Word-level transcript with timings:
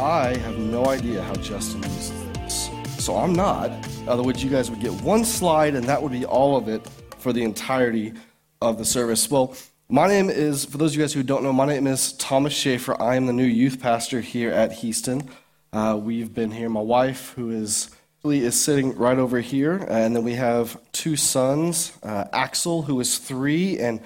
I 0.00 0.34
have 0.38 0.58
no 0.58 0.86
idea 0.86 1.22
how 1.22 1.34
Justin 1.34 1.82
uses 1.82 2.32
this. 2.32 2.70
So 2.98 3.16
I'm 3.16 3.34
not. 3.34 3.70
Otherwise, 4.08 4.42
you 4.42 4.48
guys 4.48 4.70
would 4.70 4.80
get 4.80 4.92
one 5.02 5.26
slide, 5.26 5.74
and 5.74 5.84
that 5.84 6.02
would 6.02 6.12
be 6.12 6.24
all 6.24 6.56
of 6.56 6.68
it 6.68 6.86
for 7.18 7.34
the 7.34 7.42
entirety 7.42 8.14
of 8.62 8.78
the 8.78 8.84
service. 8.84 9.30
Well, 9.30 9.54
my 9.90 10.08
name 10.08 10.30
is, 10.30 10.64
for 10.64 10.78
those 10.78 10.92
of 10.92 10.96
you 10.96 11.02
guys 11.02 11.12
who 11.12 11.22
don't 11.22 11.42
know, 11.42 11.52
my 11.52 11.66
name 11.66 11.86
is 11.86 12.14
Thomas 12.14 12.54
Schaefer. 12.54 13.00
I 13.00 13.16
am 13.16 13.26
the 13.26 13.32
new 13.32 13.44
youth 13.44 13.80
pastor 13.80 14.20
here 14.20 14.50
at 14.50 14.72
Houston. 14.72 15.28
Uh, 15.72 15.98
we've 16.02 16.34
been 16.34 16.50
here. 16.50 16.68
My 16.68 16.80
wife, 16.80 17.32
who 17.36 17.50
is 17.50 17.90
is 18.24 18.60
sitting 18.60 18.96
right 18.96 19.16
over 19.16 19.40
here, 19.40 19.86
and 19.88 20.14
then 20.14 20.24
we 20.24 20.34
have 20.34 20.78
two 20.92 21.16
sons, 21.16 21.92
uh, 22.02 22.24
Axel, 22.32 22.82
who 22.82 23.00
is 23.00 23.18
three, 23.18 23.78
and 23.78 24.00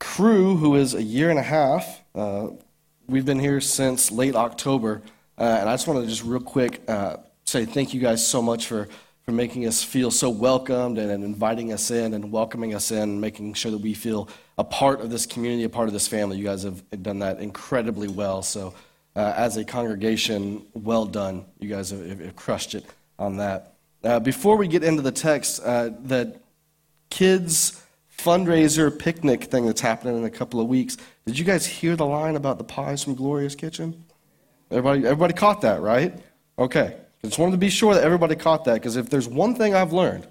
Crew, 0.00 0.56
who 0.56 0.74
is 0.74 0.94
a 0.94 1.02
year 1.02 1.30
and 1.30 1.38
a 1.38 1.42
half. 1.42 2.00
Uh, 2.14 2.48
we've 3.06 3.24
been 3.24 3.38
here 3.38 3.60
since 3.60 4.10
late 4.10 4.34
October. 4.34 5.02
Uh, 5.38 5.58
and 5.60 5.68
I 5.68 5.74
just 5.74 5.86
want 5.86 6.02
to 6.02 6.08
just 6.08 6.24
real 6.24 6.40
quick 6.40 6.82
uh, 6.88 7.18
say 7.44 7.64
thank 7.64 7.94
you 7.94 8.00
guys 8.00 8.26
so 8.26 8.42
much 8.42 8.66
for, 8.66 8.88
for 9.22 9.32
making 9.32 9.66
us 9.66 9.82
feel 9.82 10.10
so 10.10 10.28
welcomed 10.30 10.98
and, 10.98 11.10
and 11.10 11.22
inviting 11.22 11.72
us 11.72 11.90
in 11.90 12.14
and 12.14 12.32
welcoming 12.32 12.74
us 12.74 12.90
in, 12.90 13.20
making 13.20 13.54
sure 13.54 13.70
that 13.70 13.80
we 13.80 13.94
feel 13.94 14.28
a 14.58 14.64
part 14.64 15.00
of 15.00 15.10
this 15.10 15.26
community, 15.26 15.64
a 15.64 15.68
part 15.68 15.88
of 15.88 15.92
this 15.92 16.08
family. 16.08 16.36
You 16.36 16.44
guys 16.44 16.62
have 16.64 16.82
done 17.02 17.20
that 17.20 17.40
incredibly 17.40 18.08
well. 18.08 18.42
So, 18.42 18.74
uh, 19.14 19.34
as 19.36 19.56
a 19.56 19.64
congregation, 19.64 20.66
well 20.74 21.04
done. 21.04 21.44
You 21.58 21.68
guys 21.68 21.90
have, 21.90 22.20
have 22.20 22.36
crushed 22.36 22.74
it 22.74 22.84
on 23.18 23.36
that. 23.36 23.74
Uh, 24.02 24.20
before 24.20 24.56
we 24.56 24.66
get 24.66 24.82
into 24.82 25.02
the 25.02 25.12
text, 25.12 25.62
uh, 25.62 25.90
the 26.02 26.38
kids 27.10 27.82
fundraiser 28.18 28.96
picnic 28.96 29.44
thing 29.44 29.66
that's 29.66 29.80
happening 29.80 30.16
in 30.16 30.24
a 30.24 30.30
couple 30.30 30.60
of 30.60 30.68
weeks, 30.68 30.96
did 31.26 31.38
you 31.38 31.44
guys 31.44 31.66
hear 31.66 31.96
the 31.96 32.06
line 32.06 32.36
about 32.36 32.58
the 32.58 32.64
pies 32.64 33.02
from 33.02 33.14
Gloria's 33.14 33.54
Kitchen? 33.54 34.04
Everybody, 34.70 35.04
everybody 35.04 35.34
caught 35.34 35.60
that, 35.62 35.80
right? 35.82 36.18
Okay. 36.58 36.96
I 37.22 37.26
just 37.26 37.38
wanted 37.38 37.52
to 37.52 37.58
be 37.58 37.70
sure 37.70 37.94
that 37.94 38.02
everybody 38.02 38.34
caught 38.34 38.64
that 38.64 38.74
because 38.74 38.96
if 38.96 39.08
there's 39.08 39.28
one 39.28 39.54
thing 39.54 39.74
I've 39.74 39.92
learned 39.92 40.26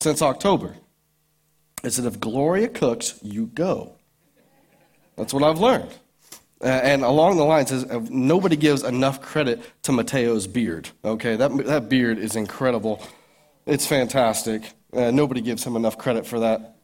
since 0.00 0.20
October, 0.20 0.74
it's 1.82 1.96
that 1.96 2.06
if 2.06 2.20
Gloria 2.20 2.68
cooks, 2.68 3.18
you 3.22 3.46
go. 3.46 3.94
That's 5.16 5.32
what 5.32 5.42
I've 5.42 5.58
learned. 5.58 5.90
Uh, 6.62 6.66
and 6.66 7.02
along 7.02 7.38
the 7.38 7.44
lines, 7.44 7.72
is 7.72 7.84
uh, 7.84 8.00
nobody 8.10 8.56
gives 8.56 8.82
enough 8.82 9.22
credit 9.22 9.60
to 9.82 9.92
Mateo's 9.92 10.46
beard. 10.46 10.90
Okay, 11.04 11.36
that, 11.36 11.56
that 11.66 11.88
beard 11.88 12.18
is 12.18 12.36
incredible. 12.36 13.02
It's 13.66 13.86
fantastic. 13.86 14.62
Uh, 14.92 15.10
nobody 15.10 15.40
gives 15.40 15.64
him 15.64 15.76
enough 15.76 15.96
credit 15.96 16.26
for 16.26 16.40
that. 16.40 16.76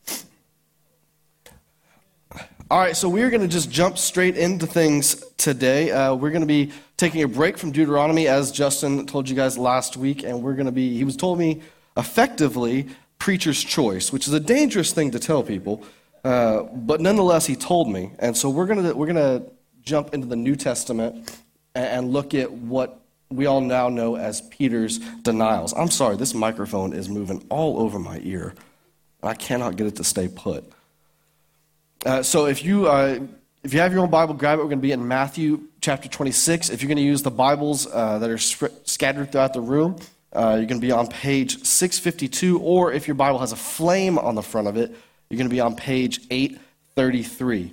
All 2.68 2.78
right, 2.78 2.96
so 2.96 3.08
we're 3.08 3.30
going 3.30 3.42
to 3.42 3.48
just 3.48 3.70
jump 3.70 3.96
straight 3.96 4.36
into 4.36 4.66
things 4.66 5.22
today. 5.36 5.92
Uh, 5.92 6.14
we're 6.14 6.30
going 6.30 6.40
to 6.40 6.46
be 6.46 6.72
taking 6.96 7.22
a 7.22 7.28
break 7.28 7.58
from 7.58 7.70
Deuteronomy, 7.70 8.26
as 8.26 8.50
Justin 8.50 9.06
told 9.06 9.28
you 9.28 9.36
guys 9.36 9.56
last 9.56 9.96
week, 9.96 10.24
and 10.24 10.42
we're 10.42 10.54
going 10.54 10.66
to 10.66 10.72
be, 10.72 10.96
he 10.96 11.04
was 11.04 11.16
told 11.16 11.38
me 11.38 11.62
effectively, 11.96 12.88
preacher's 13.18 13.62
choice, 13.62 14.12
which 14.12 14.26
is 14.26 14.32
a 14.32 14.40
dangerous 14.40 14.92
thing 14.92 15.12
to 15.12 15.18
tell 15.18 15.42
people, 15.42 15.84
uh, 16.24 16.62
but 16.62 17.00
nonetheless, 17.00 17.46
he 17.46 17.54
told 17.54 17.88
me. 17.88 18.10
And 18.18 18.36
so 18.36 18.50
we're 18.50 18.66
going 18.66 18.82
to, 18.82 18.94
we're 18.94 19.12
going 19.12 19.16
to 19.16 19.48
jump 19.86 20.12
into 20.12 20.26
the 20.26 20.36
New 20.36 20.56
Testament 20.56 21.32
and 21.74 22.12
look 22.12 22.34
at 22.34 22.50
what 22.50 23.00
we 23.30 23.46
all 23.46 23.60
now 23.60 23.88
know 23.88 24.16
as 24.16 24.40
Peter's 24.42 24.98
denials. 24.98 25.72
I'm 25.72 25.90
sorry, 25.90 26.16
this 26.16 26.34
microphone 26.34 26.92
is 26.92 27.08
moving 27.08 27.44
all 27.48 27.80
over 27.80 27.98
my 27.98 28.20
ear. 28.22 28.54
I 29.22 29.34
cannot 29.34 29.76
get 29.76 29.86
it 29.86 29.96
to 29.96 30.04
stay 30.04 30.28
put. 30.28 30.64
Uh, 32.04 32.22
so 32.22 32.46
if 32.46 32.64
you, 32.64 32.86
uh, 32.86 33.20
if 33.62 33.72
you 33.72 33.80
have 33.80 33.92
your 33.92 34.02
own 34.02 34.10
Bible, 34.10 34.34
grab 34.34 34.58
it. 34.58 34.62
We're 34.62 34.68
going 34.68 34.78
to 34.78 34.82
be 34.82 34.92
in 34.92 35.06
Matthew 35.06 35.62
chapter 35.80 36.08
26. 36.08 36.70
If 36.70 36.82
you're 36.82 36.88
going 36.88 36.96
to 36.98 37.02
use 37.02 37.22
the 37.22 37.30
Bibles 37.30 37.86
uh, 37.86 38.18
that 38.18 38.30
are 38.30 38.38
scattered 38.38 39.32
throughout 39.32 39.54
the 39.54 39.60
room, 39.60 39.96
uh, 40.32 40.56
you're 40.58 40.66
going 40.66 40.80
to 40.80 40.86
be 40.86 40.92
on 40.92 41.06
page 41.06 41.64
652. 41.64 42.60
Or 42.60 42.92
if 42.92 43.08
your 43.08 43.14
Bible 43.14 43.38
has 43.38 43.52
a 43.52 43.56
flame 43.56 44.18
on 44.18 44.34
the 44.34 44.42
front 44.42 44.68
of 44.68 44.76
it, 44.76 44.94
you're 45.30 45.38
going 45.38 45.48
to 45.48 45.54
be 45.54 45.60
on 45.60 45.74
page 45.74 46.20
833. 46.30 47.72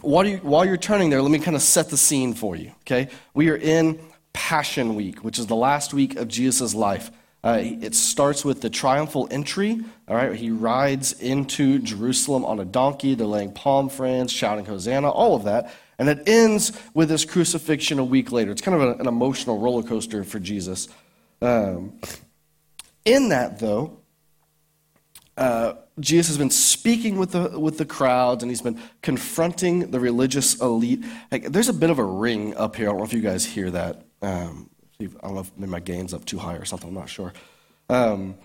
While, 0.00 0.26
you, 0.26 0.36
while 0.38 0.64
you're 0.64 0.76
turning 0.76 1.10
there, 1.10 1.22
let 1.22 1.30
me 1.30 1.38
kind 1.38 1.56
of 1.56 1.62
set 1.62 1.88
the 1.88 1.96
scene 1.96 2.34
for 2.34 2.56
you, 2.56 2.72
okay? 2.80 3.08
We 3.32 3.48
are 3.50 3.56
in 3.56 4.00
Passion 4.32 4.96
Week, 4.96 5.24
which 5.24 5.38
is 5.38 5.46
the 5.46 5.56
last 5.56 5.94
week 5.94 6.16
of 6.16 6.28
Jesus' 6.28 6.74
life. 6.74 7.10
Uh, 7.44 7.60
it 7.62 7.94
starts 7.94 8.44
with 8.44 8.62
the 8.62 8.70
triumphal 8.70 9.28
entry. 9.30 9.80
All 10.08 10.16
right, 10.16 10.34
he 10.34 10.50
rides 10.50 11.12
into 11.12 11.78
Jerusalem 11.78 12.44
on 12.44 12.58
a 12.58 12.64
donkey. 12.64 13.14
They're 13.14 13.26
laying 13.26 13.52
palm 13.52 13.88
fronds, 13.88 14.32
shouting 14.32 14.64
Hosanna, 14.64 15.10
all 15.10 15.36
of 15.36 15.44
that. 15.44 15.72
And 15.98 16.08
it 16.08 16.26
ends 16.26 16.72
with 16.94 17.10
his 17.10 17.24
crucifixion 17.24 17.98
a 17.98 18.04
week 18.04 18.32
later. 18.32 18.50
It's 18.50 18.62
kind 18.62 18.80
of 18.80 18.98
an 18.98 19.06
emotional 19.06 19.58
roller 19.58 19.82
coaster 19.82 20.24
for 20.24 20.40
Jesus. 20.40 20.88
Um, 21.40 22.00
in 23.04 23.28
that, 23.28 23.60
though, 23.60 24.00
uh, 25.36 25.74
Jesus 26.00 26.28
has 26.28 26.38
been 26.38 26.50
speaking 26.50 27.18
with 27.18 27.32
the, 27.32 27.58
with 27.58 27.78
the 27.78 27.84
crowds 27.84 28.42
and 28.42 28.50
he's 28.50 28.62
been 28.62 28.80
confronting 29.00 29.90
the 29.90 30.00
religious 30.00 30.60
elite. 30.60 31.04
Like, 31.30 31.44
there's 31.52 31.68
a 31.68 31.74
bit 31.74 31.90
of 31.90 31.98
a 31.98 32.04
ring 32.04 32.56
up 32.56 32.76
here. 32.76 32.88
I 32.88 32.92
don't 32.92 32.98
know 32.98 33.04
if 33.04 33.12
you 33.12 33.20
guys 33.20 33.44
hear 33.44 33.70
that. 33.70 34.02
Um, 34.20 34.70
I 35.00 35.04
don't 35.04 35.34
know 35.34 35.40
if 35.40 35.52
maybe 35.56 35.70
my 35.70 35.80
gain's 35.80 36.12
up 36.12 36.24
too 36.24 36.38
high 36.38 36.54
or 36.54 36.64
something, 36.64 36.88
I'm 36.88 36.94
not 36.94 37.08
sure. 37.08 37.32
Um, 37.88 38.36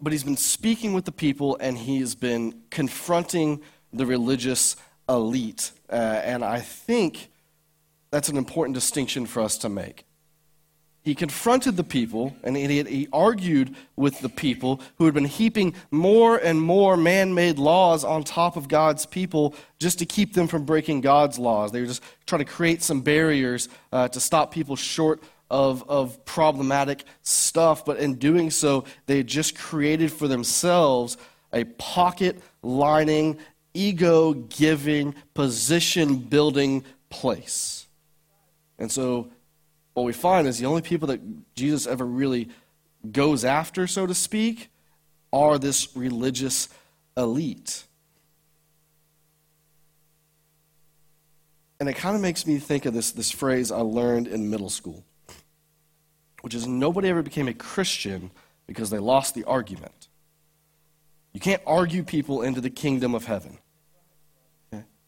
but 0.00 0.12
he's 0.12 0.24
been 0.24 0.36
speaking 0.36 0.92
with 0.92 1.04
the 1.04 1.12
people 1.12 1.56
and 1.60 1.78
he's 1.78 2.14
been 2.14 2.62
confronting 2.70 3.62
the 3.92 4.06
religious 4.06 4.76
elite. 5.08 5.70
Uh, 5.90 6.20
and 6.24 6.44
I 6.44 6.60
think 6.60 7.30
that's 8.10 8.28
an 8.28 8.36
important 8.36 8.74
distinction 8.74 9.26
for 9.26 9.42
us 9.42 9.58
to 9.58 9.68
make. 9.68 10.06
He 11.04 11.14
confronted 11.14 11.76
the 11.76 11.84
people 11.84 12.34
and 12.42 12.56
he, 12.56 12.82
he 12.82 13.08
argued 13.12 13.76
with 13.94 14.20
the 14.20 14.30
people 14.30 14.80
who 14.96 15.04
had 15.04 15.12
been 15.12 15.26
heaping 15.26 15.74
more 15.90 16.38
and 16.38 16.58
more 16.58 16.96
man 16.96 17.34
made 17.34 17.58
laws 17.58 18.04
on 18.04 18.24
top 18.24 18.56
of 18.56 18.68
God's 18.68 19.04
people 19.04 19.54
just 19.78 19.98
to 19.98 20.06
keep 20.06 20.32
them 20.32 20.48
from 20.48 20.64
breaking 20.64 21.02
God's 21.02 21.38
laws. 21.38 21.72
They 21.72 21.82
were 21.82 21.86
just 21.86 22.02
trying 22.24 22.38
to 22.38 22.50
create 22.50 22.82
some 22.82 23.02
barriers 23.02 23.68
uh, 23.92 24.08
to 24.08 24.18
stop 24.18 24.50
people 24.50 24.76
short 24.76 25.22
of, 25.50 25.88
of 25.90 26.24
problematic 26.24 27.04
stuff. 27.20 27.84
But 27.84 27.98
in 27.98 28.14
doing 28.14 28.50
so, 28.50 28.84
they 29.04 29.22
just 29.22 29.58
created 29.58 30.10
for 30.10 30.26
themselves 30.26 31.18
a 31.52 31.64
pocket 31.64 32.40
lining, 32.62 33.36
ego 33.74 34.32
giving, 34.32 35.14
position 35.34 36.16
building 36.16 36.82
place. 37.10 37.86
And 38.78 38.90
so 38.90 39.28
what 39.94 40.02
we 40.04 40.12
find 40.12 40.46
is 40.46 40.58
the 40.58 40.66
only 40.66 40.82
people 40.82 41.08
that 41.08 41.20
Jesus 41.54 41.86
ever 41.86 42.04
really 42.04 42.48
goes 43.10 43.44
after, 43.44 43.86
so 43.86 44.06
to 44.06 44.14
speak, 44.14 44.68
are 45.32 45.58
this 45.58 45.96
religious 45.96 46.68
elite. 47.16 47.84
And 51.80 51.88
it 51.88 51.94
kind 51.94 52.16
of 52.16 52.22
makes 52.22 52.46
me 52.46 52.58
think 52.58 52.86
of 52.86 52.94
this, 52.94 53.12
this 53.12 53.30
phrase 53.30 53.70
I 53.70 53.78
learned 53.78 54.26
in 54.26 54.50
middle 54.50 54.70
school, 54.70 55.04
which 56.42 56.54
is 56.54 56.66
nobody 56.66 57.08
ever 57.08 57.22
became 57.22 57.48
a 57.48 57.54
Christian 57.54 58.30
because 58.66 58.90
they 58.90 58.98
lost 58.98 59.34
the 59.34 59.44
argument. 59.44 60.08
You 61.32 61.40
can't 61.40 61.62
argue 61.66 62.04
people 62.04 62.42
into 62.42 62.60
the 62.60 62.70
kingdom 62.70 63.14
of 63.14 63.24
heaven. 63.24 63.58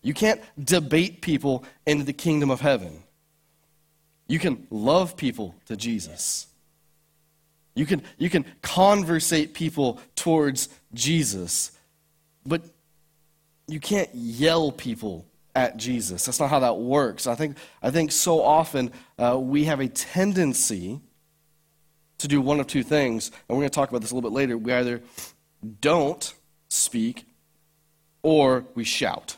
You 0.03 0.15
can't 0.15 0.41
debate 0.63 1.21
people 1.21 1.65
into 1.87 2.05
the 2.05 2.13
kingdom 2.13 2.51
of 2.51 2.61
heaven. 2.61 3.03
You 4.29 4.39
can 4.39 4.67
love 4.71 5.17
people 5.17 5.55
to 5.67 5.77
Jesus. 5.77 6.47
You 7.75 7.87
can, 7.87 8.03
you 8.19 8.31
can 8.31 8.45
conversate 8.63 9.55
people 9.55 10.01
towards 10.17 10.69
Jesus. 10.95 11.73
But 12.45 12.63
you 13.69 13.81
can't 13.81 14.09
yell 14.15 14.73
people 14.73 15.27
at 15.55 15.77
Jesus. 15.77 16.25
That's 16.25 16.41
not 16.41 16.51
how 16.51 16.61
that 16.61 16.79
works. 16.79 17.27
I 17.27 17.35
think, 17.35 17.57
I 17.83 17.91
think 17.91 18.13
so 18.13 18.43
often 18.43 18.93
uh, 19.19 19.39
we 19.39 19.65
have 19.65 19.81
a 19.81 19.89
tendency 19.89 21.01
to 22.19 22.29
do 22.29 22.41
one 22.41 22.61
of 22.61 22.67
two 22.67 22.83
things, 22.83 23.29
and 23.29 23.57
we're 23.57 23.63
going 23.63 23.71
to 23.71 23.75
talk 23.75 23.91
about 23.91 24.01
this 24.01 24.11
a 24.11 24.15
little 24.15 24.31
bit 24.31 24.35
later. 24.35 24.57
We 24.57 24.73
either 24.73 25.03
don't 25.81 26.35
speak 26.69 27.27
or 28.23 28.65
we 28.75 28.85
shout, 28.85 29.37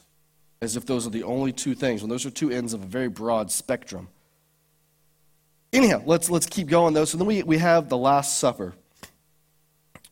as 0.62 0.77
if 0.77 0.87
those 0.87 1.07
are 1.07 1.11
the 1.11 1.25
only 1.25 1.53
two 1.53 1.75
things, 1.75 2.03
when 2.03 2.11
those 2.11 2.25
are 2.25 2.31
two 2.31 2.51
ends 2.51 2.73
of 2.73 2.83
a 2.83 2.87
very 2.87 3.09
broad 3.09 3.51
spectrum. 3.51 4.09
Anyhow, 5.73 6.03
let's, 6.06 6.31
let's 6.31 6.47
keep 6.47 6.69
going 6.69 6.94
though. 6.94 7.05
So 7.05 7.19
then 7.19 7.26
we, 7.26 7.43
we 7.43 7.59
have 7.59 7.88
the 7.88 7.97
Last 7.97 8.38
Supper, 8.38 8.75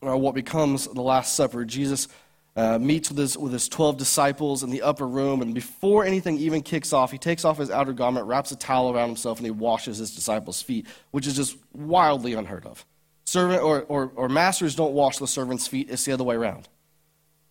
or 0.00 0.17
what 0.17 0.35
becomes 0.35 0.87
the 0.87 1.03
Last 1.03 1.35
Supper. 1.35 1.64
Jesus 1.64 2.08
uh, 2.56 2.79
meets 2.79 3.11
with 3.11 3.19
his, 3.19 3.38
with 3.38 3.53
his 3.53 3.69
12 3.69 3.97
disciples 3.97 4.62
in 4.62 4.70
the 4.70 4.82
upper 4.82 5.06
room, 5.06 5.43
and 5.43 5.55
before 5.55 6.05
anything 6.05 6.38
even 6.38 6.62
kicks 6.62 6.93
off, 6.93 7.12
he 7.12 7.19
takes 7.19 7.44
off 7.44 7.58
his 7.58 7.70
outer 7.70 7.93
garment, 7.93 8.26
wraps 8.26 8.50
a 8.50 8.56
towel 8.56 8.93
around 8.93 9.08
himself, 9.08 9.38
and 9.38 9.47
he 9.47 9.50
washes 9.50 9.99
his 9.99 10.14
disciples' 10.14 10.62
feet, 10.62 10.87
which 11.11 11.26
is 11.26 11.37
just 11.37 11.56
wildly 11.75 12.35
unheard 12.35 12.67
of. 12.67 12.85
Servant 13.25 13.62
or, 13.62 13.82
or, 13.82 14.12
or 14.14 14.29
masters 14.29 14.75
don't 14.75 14.93
wash 14.93 15.19
the 15.19 15.26
servants' 15.26 15.67
feet, 15.67 15.91
it's 15.91 16.05
the 16.05 16.12
other 16.12 16.25
way 16.25 16.35
around. 16.35 16.69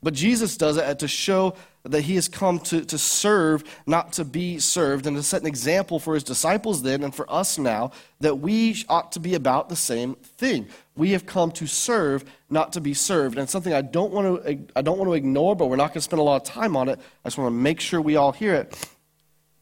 But 0.05 0.13
Jesus 0.13 0.55
does 0.55 0.77
it 0.77 0.99
to 0.99 1.07
show 1.07 1.55
that 1.81 2.01
he 2.01 2.13
has 2.13 2.27
come 2.27 2.59
to, 2.59 2.85
to 2.85 2.97
serve, 2.99 3.63
not 3.87 4.13
to 4.13 4.23
be 4.23 4.59
served, 4.59 5.07
and 5.07 5.17
to 5.17 5.23
set 5.23 5.41
an 5.41 5.47
example 5.47 5.97
for 5.97 6.13
his 6.13 6.23
disciples 6.23 6.83
then 6.83 7.01
and 7.01 7.13
for 7.13 7.25
us 7.27 7.57
now 7.57 7.89
that 8.19 8.35
we 8.35 8.83
ought 8.87 9.13
to 9.13 9.19
be 9.19 9.33
about 9.33 9.67
the 9.67 9.75
same 9.75 10.13
thing. 10.13 10.67
We 10.95 11.13
have 11.13 11.25
come 11.25 11.51
to 11.53 11.65
serve, 11.65 12.23
not 12.51 12.73
to 12.73 12.81
be 12.81 12.93
served. 12.93 13.39
And 13.39 13.49
something 13.49 13.73
I 13.73 13.81
don't 13.81 14.13
want 14.13 14.45
to, 14.45 14.59
I 14.75 14.83
don't 14.83 14.99
want 14.99 15.09
to 15.09 15.15
ignore, 15.15 15.55
but 15.55 15.71
we're 15.71 15.75
not 15.75 15.87
going 15.87 15.95
to 15.95 16.01
spend 16.01 16.19
a 16.19 16.23
lot 16.23 16.35
of 16.35 16.43
time 16.43 16.77
on 16.77 16.87
it. 16.87 16.99
I 16.99 17.29
just 17.29 17.39
want 17.39 17.47
to 17.47 17.59
make 17.59 17.79
sure 17.79 17.99
we 17.99 18.15
all 18.15 18.31
hear 18.31 18.53
it. 18.53 18.87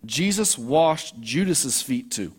Jesus 0.06 0.57
washed 0.57 1.22
Judas's 1.22 1.81
feet 1.81 2.12
too. 2.12 2.34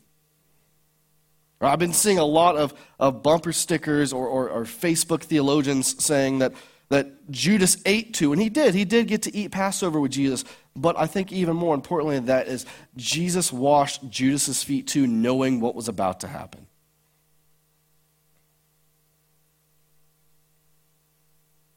I've 1.59 1.79
been 1.79 1.95
seeing 1.95 2.19
a 2.19 2.25
lot 2.27 2.57
of, 2.57 2.75
of 3.01 3.23
bumper 3.23 3.53
stickers 3.53 4.13
or, 4.13 4.27
or, 4.29 4.51
or 4.51 4.65
Facebook 4.65 5.23
theologians 5.23 6.05
saying 6.05 6.41
that 6.41 6.53
that 6.91 7.31
Judas 7.31 7.77
ate 7.87 8.15
too, 8.15 8.33
and 8.33 8.41
he 8.41 8.49
did. 8.49 8.75
He 8.75 8.85
did 8.85 9.09
get 9.09 9.23
to 9.23 9.35
eat 9.35 9.51
Passover 9.51 9.99
with 10.01 10.13
Jesus. 10.13 10.45
But 10.77 10.99
I 10.99 11.07
think 11.07 11.33
even 11.33 11.57
more 11.57 11.75
importantly 11.75 12.17
than 12.17 12.27
that 12.27 12.49
is 12.49 12.67
Jesus 12.97 13.53
washed 13.53 14.09
Judas's 14.09 14.63
feet 14.63 14.87
too, 14.87 15.07
knowing 15.07 15.61
what 15.61 15.75
was 15.75 15.89
about 15.89 16.21
to 16.21 16.29
happen. 16.29 16.67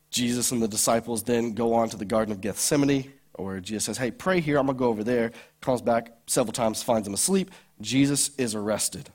Jesus 0.09 0.51
and 0.51 0.61
the 0.61 0.67
disciples 0.67 1.23
then 1.23 1.53
go 1.53 1.75
on 1.75 1.89
to 1.89 1.97
the 1.97 2.05
Garden 2.05 2.31
of 2.31 2.41
Gethsemane, 2.41 3.11
where 3.35 3.59
Jesus 3.59 3.85
says, 3.85 3.97
Hey, 3.97 4.09
pray 4.09 4.39
here, 4.39 4.57
I'm 4.57 4.65
going 4.65 4.75
to 4.75 4.79
go 4.79 4.89
over 4.89 5.03
there. 5.03 5.31
Comes 5.61 5.81
back 5.81 6.11
several 6.25 6.53
times, 6.53 6.81
finds 6.81 7.07
him 7.07 7.13
asleep. 7.13 7.51
Jesus 7.81 8.31
is 8.37 8.55
arrested. 8.55 9.09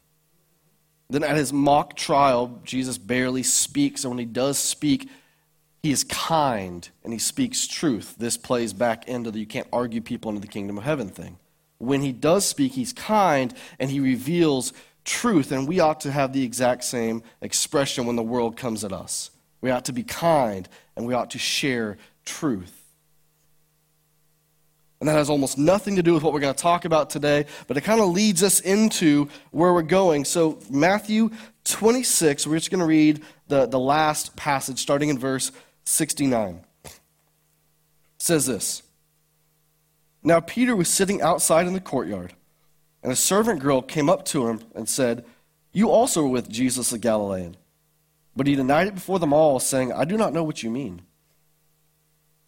Then 1.11 1.25
at 1.25 1.37
his 1.37 1.53
mock 1.53 1.97
trial, 1.97 2.61
Jesus 2.65 2.99
barely 2.99 3.43
speaks, 3.43 4.05
and 4.05 4.12
when 4.12 4.19
he 4.19 4.25
does 4.25 4.59
speak, 4.59 5.11
he 5.82 5.90
is 5.90 6.05
kind 6.05 6.88
and 7.02 7.12
he 7.12 7.19
speaks 7.19 7.67
truth. 7.67 8.14
This 8.17 8.37
plays 8.37 8.73
back 8.73 9.08
into 9.08 9.31
the 9.31 9.40
you 9.40 9.46
can't 9.46 9.67
argue 9.73 10.00
people 10.00 10.29
into 10.31 10.40
the 10.40 10.46
kingdom 10.46 10.79
of 10.79 10.84
heaven 10.84 11.08
thing. 11.08 11.38
When 11.79 12.02
he 12.02 12.12
does 12.12 12.46
speak, 12.46 12.73
he's 12.73 12.93
kind 12.93 13.52
and 13.81 13.90
he 13.90 13.99
reveals 13.99 14.73
truth, 15.05 15.50
and 15.50 15.67
we 15.67 15.81
ought 15.81 16.00
to 16.02 16.12
have 16.12 16.32
the 16.32 16.44
exact 16.44 16.84
same 16.84 17.25
expression 17.40 18.06
when 18.06 18.14
the 18.14 18.23
world 18.23 18.56
comes 18.56 18.84
at 18.84 18.93
us. 18.93 19.32
We 19.61 19.70
ought 19.70 19.84
to 19.87 19.93
be 19.93 20.05
kind 20.05 20.69
and 20.96 21.06
we 21.06 21.14
ought 21.14 21.31
to 21.31 21.38
share 21.38 21.99
truth. 22.25 22.79
And 25.00 25.08
that 25.08 25.17
has 25.17 25.29
almost 25.29 25.58
nothing 25.58 25.96
to 25.96 26.02
do 26.05 26.14
with 26.14 26.23
what 26.23 26.32
we're 26.32 26.38
going 26.38 26.55
to 26.55 26.62
talk 26.62 26.84
about 26.84 27.11
today, 27.11 27.46
but 27.67 27.76
it 27.76 27.81
kind 27.81 28.00
of 28.00 28.11
leads 28.11 28.44
us 28.44 28.61
into 28.61 29.29
where 29.50 29.73
we're 29.73 29.82
going. 29.82 30.25
So, 30.25 30.61
Matthew 30.70 31.31
26, 31.64 32.46
we're 32.46 32.58
just 32.58 32.70
going 32.70 32.79
to 32.79 32.87
read 32.87 33.20
the, 33.49 33.67
the 33.67 33.81
last 33.81 34.37
passage 34.37 34.79
starting 34.79 35.08
in 35.08 35.19
verse 35.19 35.50
69 35.84 36.64
says 38.19 38.46
this 38.46 38.82
Now 40.23 40.40
Peter 40.40 40.76
was 40.76 40.88
sitting 40.88 41.20
outside 41.20 41.67
in 41.67 41.73
the 41.73 41.81
courtyard, 41.81 42.34
and 43.02 43.12
a 43.12 43.17
servant 43.17 43.61
girl 43.61 43.82
came 43.82 44.08
up 44.08 44.25
to 44.26 44.46
him 44.49 44.61
and 44.75 44.88
said, 44.88 45.25
You 45.73 45.90
also 45.90 46.23
were 46.23 46.29
with 46.29 46.49
Jesus 46.49 46.90
the 46.90 46.99
Galilean. 46.99 47.56
But 48.34 48.46
he 48.46 48.55
denied 48.55 48.87
it 48.87 48.94
before 48.94 49.19
them 49.19 49.32
all, 49.32 49.61
saying, 49.61 49.93
I 49.93 50.06
do 50.06 50.17
not 50.17 50.32
know 50.32 50.43
what 50.43 50.62
you 50.62 50.70
mean. 50.70 51.02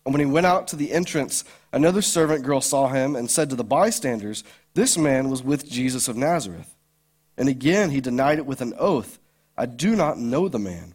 And 0.04 0.14
when 0.14 0.20
he 0.20 0.32
went 0.32 0.46
out 0.46 0.68
to 0.68 0.76
the 0.76 0.92
entrance, 0.92 1.44
another 1.72 2.02
servant 2.02 2.44
girl 2.44 2.60
saw 2.60 2.88
him 2.88 3.16
and 3.16 3.30
said 3.30 3.50
to 3.50 3.56
the 3.56 3.64
bystanders, 3.64 4.44
This 4.74 4.96
man 4.96 5.30
was 5.30 5.42
with 5.42 5.68
Jesus 5.68 6.08
of 6.08 6.16
Nazareth. 6.16 6.74
And 7.36 7.48
again 7.48 7.90
he 7.90 8.00
denied 8.00 8.38
it 8.38 8.46
with 8.46 8.60
an 8.60 8.74
oath, 8.78 9.18
I 9.56 9.66
do 9.66 9.94
not 9.96 10.18
know 10.18 10.48
the 10.48 10.58
man. 10.58 10.94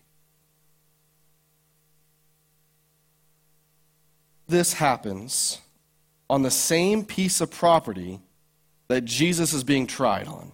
This 4.51 4.73
happens 4.73 5.59
on 6.29 6.43
the 6.43 6.51
same 6.51 7.03
piece 7.03 7.41
of 7.41 7.49
property 7.49 8.19
that 8.87 9.05
Jesus 9.05 9.53
is 9.53 9.63
being 9.63 9.87
tried 9.87 10.27
on. 10.27 10.51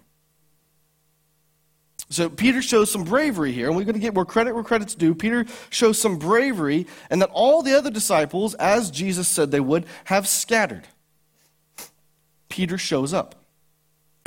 So 2.10 2.30
Peter 2.30 2.62
shows 2.62 2.90
some 2.90 3.04
bravery 3.04 3.52
here, 3.52 3.66
and 3.66 3.76
we're 3.76 3.84
going 3.84 3.94
to 3.94 4.00
get 4.00 4.14
more 4.14 4.24
credit 4.24 4.54
where 4.54 4.64
credit's 4.64 4.94
due. 4.94 5.14
Peter 5.14 5.44
shows 5.68 5.98
some 5.98 6.18
bravery, 6.18 6.86
and 7.10 7.20
that 7.20 7.30
all 7.32 7.62
the 7.62 7.76
other 7.76 7.90
disciples, 7.90 8.54
as 8.54 8.90
Jesus 8.90 9.28
said 9.28 9.50
they 9.50 9.60
would, 9.60 9.84
have 10.04 10.26
scattered. 10.26 10.88
Peter 12.48 12.78
shows 12.78 13.12
up. 13.12 13.37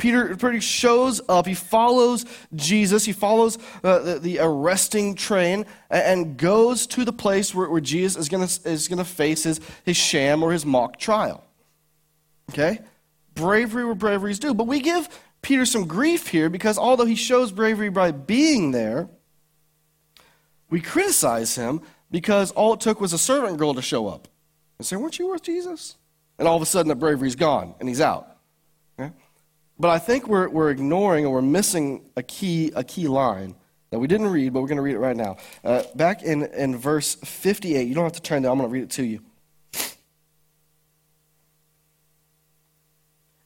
Peter 0.02 0.34
pretty 0.34 0.58
shows 0.58 1.20
up. 1.28 1.46
He 1.46 1.54
follows 1.54 2.26
Jesus. 2.56 3.04
He 3.04 3.12
follows 3.12 3.56
uh, 3.84 4.00
the, 4.00 4.18
the, 4.18 4.38
arresting 4.40 5.14
train 5.14 5.64
and, 5.90 6.02
and, 6.02 6.36
goes 6.36 6.88
to 6.88 7.04
the 7.04 7.12
place 7.12 7.54
where, 7.54 7.70
where 7.70 7.80
Jesus 7.80 8.16
is 8.16 8.28
going 8.28 8.42
is 8.42 8.88
to 8.88 9.04
face 9.04 9.44
his, 9.44 9.60
his 9.84 9.96
sham 9.96 10.42
or 10.42 10.50
his 10.50 10.66
mock 10.66 10.98
trial. 10.98 11.44
Okay? 12.50 12.80
Bravery 13.36 13.84
where 13.84 13.94
bravery 13.94 14.32
is 14.32 14.40
due. 14.40 14.54
But 14.54 14.66
we 14.66 14.80
give 14.80 15.08
Peter 15.40 15.64
some 15.64 15.86
grief 15.86 16.26
here 16.26 16.50
because 16.50 16.78
although 16.78 17.06
he 17.06 17.14
shows 17.14 17.52
bravery 17.52 17.88
by 17.88 18.10
being 18.10 18.72
there, 18.72 19.08
we 20.68 20.80
criticize 20.80 21.54
him 21.54 21.80
because 22.10 22.50
all 22.50 22.72
it 22.72 22.80
took 22.80 23.00
was 23.00 23.12
a 23.12 23.18
servant 23.18 23.56
girl 23.56 23.72
to 23.74 23.82
show 23.82 24.08
up 24.08 24.26
and 24.78 24.84
say, 24.84 24.96
Weren't 24.96 25.20
you 25.20 25.30
with 25.30 25.44
Jesus? 25.44 25.94
And 26.40 26.48
all 26.48 26.56
of 26.56 26.62
a 26.62 26.66
sudden, 26.66 26.88
the 26.88 26.96
bravery's 26.96 27.36
gone 27.36 27.76
and 27.78 27.88
he's 27.88 28.00
out. 28.00 28.31
But 29.78 29.90
I 29.90 29.98
think 29.98 30.28
we're, 30.28 30.48
we're 30.48 30.70
ignoring 30.70 31.26
or 31.26 31.34
we're 31.34 31.42
missing 31.42 32.10
a 32.16 32.22
key, 32.22 32.72
a 32.74 32.84
key 32.84 33.08
line 33.08 33.56
that 33.90 33.98
we 33.98 34.06
didn't 34.06 34.28
read, 34.28 34.52
but 34.52 34.60
we're 34.62 34.68
going 34.68 34.76
to 34.76 34.82
read 34.82 34.94
it 34.94 35.00
right 35.00 35.16
now. 35.16 35.36
Uh, 35.62 35.82
back 35.94 36.22
in, 36.22 36.44
in 36.44 36.76
verse 36.76 37.14
58, 37.16 37.86
you 37.86 37.94
don't 37.94 38.04
have 38.04 38.12
to 38.12 38.22
turn 38.22 38.42
there, 38.42 38.50
I'm 38.50 38.58
going 38.58 38.70
to 38.70 38.72
read 38.72 38.84
it 38.84 38.90
to 38.90 39.04
you. 39.04 39.20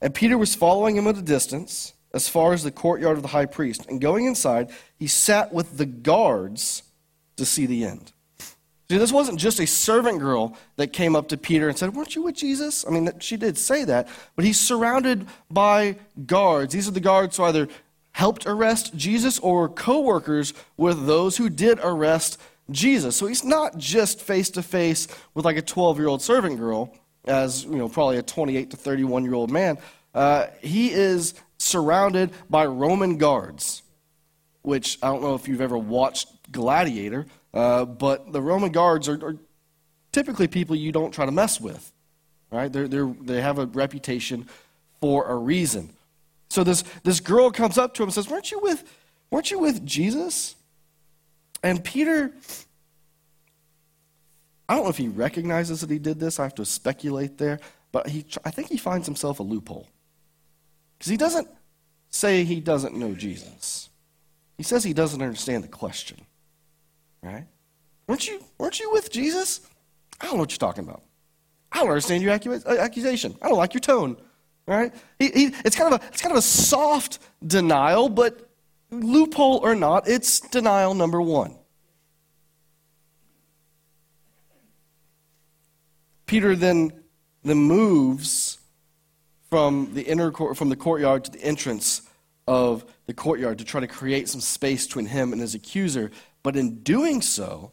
And 0.00 0.14
Peter 0.14 0.36
was 0.38 0.54
following 0.54 0.96
him 0.96 1.06
at 1.06 1.16
a 1.16 1.22
distance 1.22 1.94
as 2.12 2.28
far 2.28 2.52
as 2.52 2.62
the 2.62 2.70
courtyard 2.70 3.16
of 3.16 3.22
the 3.22 3.28
high 3.28 3.46
priest. 3.46 3.86
And 3.88 4.00
going 4.00 4.26
inside, 4.26 4.70
he 4.98 5.06
sat 5.06 5.52
with 5.52 5.78
the 5.78 5.86
guards 5.86 6.82
to 7.36 7.44
see 7.44 7.66
the 7.66 7.84
end. 7.84 8.12
See, 8.88 8.98
this 8.98 9.12
wasn't 9.12 9.40
just 9.40 9.58
a 9.58 9.66
servant 9.66 10.20
girl 10.20 10.56
that 10.76 10.92
came 10.92 11.16
up 11.16 11.28
to 11.28 11.36
Peter 11.36 11.68
and 11.68 11.76
said, 11.76 11.94
Weren't 11.94 12.14
you 12.14 12.22
with 12.22 12.36
Jesus? 12.36 12.86
I 12.86 12.90
mean, 12.90 13.10
she 13.18 13.36
did 13.36 13.58
say 13.58 13.84
that, 13.84 14.08
but 14.36 14.44
he's 14.44 14.60
surrounded 14.60 15.26
by 15.50 15.96
guards. 16.24 16.72
These 16.72 16.86
are 16.86 16.92
the 16.92 17.00
guards 17.00 17.36
who 17.36 17.44
either 17.44 17.68
helped 18.12 18.46
arrest 18.46 18.94
Jesus 18.96 19.38
or 19.40 19.68
co 19.68 20.00
workers 20.00 20.54
with 20.76 21.06
those 21.06 21.36
who 21.36 21.50
did 21.50 21.80
arrest 21.82 22.40
Jesus. 22.70 23.16
So 23.16 23.26
he's 23.26 23.44
not 23.44 23.76
just 23.76 24.20
face 24.20 24.50
to 24.50 24.62
face 24.62 25.08
with 25.34 25.44
like 25.44 25.56
a 25.56 25.62
12 25.62 25.98
year 25.98 26.08
old 26.08 26.22
servant 26.22 26.58
girl, 26.58 26.94
as, 27.26 27.64
you 27.64 27.76
know, 27.76 27.88
probably 27.88 28.18
a 28.18 28.22
28 28.22 28.70
to 28.70 28.76
31 28.76 29.24
year 29.24 29.34
old 29.34 29.50
man. 29.50 29.78
Uh, 30.14 30.46
he 30.62 30.90
is 30.92 31.34
surrounded 31.58 32.30
by 32.48 32.66
Roman 32.66 33.18
guards, 33.18 33.82
which 34.62 34.98
I 35.02 35.08
don't 35.08 35.22
know 35.22 35.34
if 35.34 35.48
you've 35.48 35.60
ever 35.60 35.76
watched 35.76 36.28
Gladiator. 36.50 37.26
Uh, 37.56 37.86
but 37.86 38.34
the 38.34 38.42
Roman 38.42 38.70
guards 38.70 39.08
are, 39.08 39.18
are, 39.24 39.36
typically 40.12 40.46
people 40.46 40.76
you 40.76 40.92
don't 40.92 41.10
try 41.10 41.24
to 41.24 41.32
mess 41.32 41.58
with, 41.58 41.90
right? 42.50 42.70
They're, 42.70 42.86
they're, 42.86 43.06
they 43.06 43.40
have 43.40 43.58
a 43.58 43.64
reputation 43.64 44.46
for 45.00 45.26
a 45.26 45.34
reason. 45.34 45.88
So 46.50 46.62
this, 46.64 46.84
this 47.02 47.18
girl 47.18 47.50
comes 47.50 47.78
up 47.78 47.94
to 47.94 48.02
him 48.02 48.08
and 48.08 48.14
says, 48.14 48.28
weren't 48.28 48.50
you, 48.50 48.60
with, 48.60 48.84
weren't 49.30 49.50
you 49.50 49.58
with 49.58 49.86
Jesus? 49.86 50.54
And 51.62 51.82
Peter, 51.82 52.30
I 54.68 54.74
don't 54.74 54.84
know 54.84 54.90
if 54.90 54.98
he 54.98 55.08
recognizes 55.08 55.80
that 55.80 55.88
he 55.88 55.98
did 55.98 56.20
this. 56.20 56.38
I 56.38 56.42
have 56.42 56.54
to 56.56 56.64
speculate 56.66 57.38
there. 57.38 57.58
But 57.90 58.08
he, 58.08 58.26
I 58.44 58.50
think 58.50 58.68
he 58.68 58.76
finds 58.76 59.06
himself 59.06 59.40
a 59.40 59.42
loophole. 59.42 59.88
Because 60.98 61.10
he 61.10 61.16
doesn't 61.16 61.48
say 62.10 62.44
he 62.44 62.60
doesn't 62.60 62.94
know 62.94 63.14
Jesus. 63.14 63.88
He 64.58 64.62
says 64.62 64.84
he 64.84 64.92
doesn't 64.92 65.22
understand 65.22 65.64
the 65.64 65.68
question. 65.68 66.18
Right? 67.26 67.44
Weren't 68.06 68.28
you, 68.28 68.40
weren't 68.56 68.78
you 68.78 68.92
with 68.92 69.10
Jesus? 69.10 69.60
I 70.20 70.26
don't 70.26 70.34
know 70.34 70.40
what 70.40 70.52
you're 70.52 70.58
talking 70.58 70.84
about. 70.84 71.02
I 71.72 71.80
don't 71.80 71.88
understand 71.88 72.22
your 72.22 72.32
uh, 72.32 72.76
accusation. 72.78 73.36
I 73.42 73.48
don't 73.48 73.58
like 73.58 73.74
your 73.74 73.80
tone. 73.80 74.16
Right? 74.64 74.94
He, 75.18 75.30
he, 75.30 75.44
it's, 75.64 75.74
kind 75.74 75.92
of 75.92 76.00
a, 76.00 76.06
it's 76.06 76.22
kind 76.22 76.32
of 76.32 76.38
a 76.38 76.42
soft 76.42 77.18
denial, 77.44 78.08
but 78.08 78.48
loophole 78.90 79.58
or 79.58 79.74
not, 79.74 80.08
it's 80.08 80.38
denial 80.38 80.94
number 80.94 81.20
one. 81.20 81.56
Peter 86.26 86.54
then, 86.54 86.92
then 87.42 87.58
moves 87.58 88.58
from 89.50 89.94
the 89.94 90.02
inner 90.02 90.30
court, 90.30 90.56
from 90.56 90.68
the 90.68 90.76
courtyard 90.76 91.24
to 91.24 91.30
the 91.32 91.42
entrance 91.42 92.02
of 92.46 92.84
the 93.06 93.14
courtyard 93.14 93.58
to 93.58 93.64
try 93.64 93.80
to 93.80 93.88
create 93.88 94.28
some 94.28 94.40
space 94.40 94.86
between 94.86 95.06
him 95.06 95.32
and 95.32 95.40
his 95.40 95.54
accuser. 95.54 96.10
But 96.46 96.54
in 96.54 96.84
doing 96.84 97.22
so, 97.22 97.72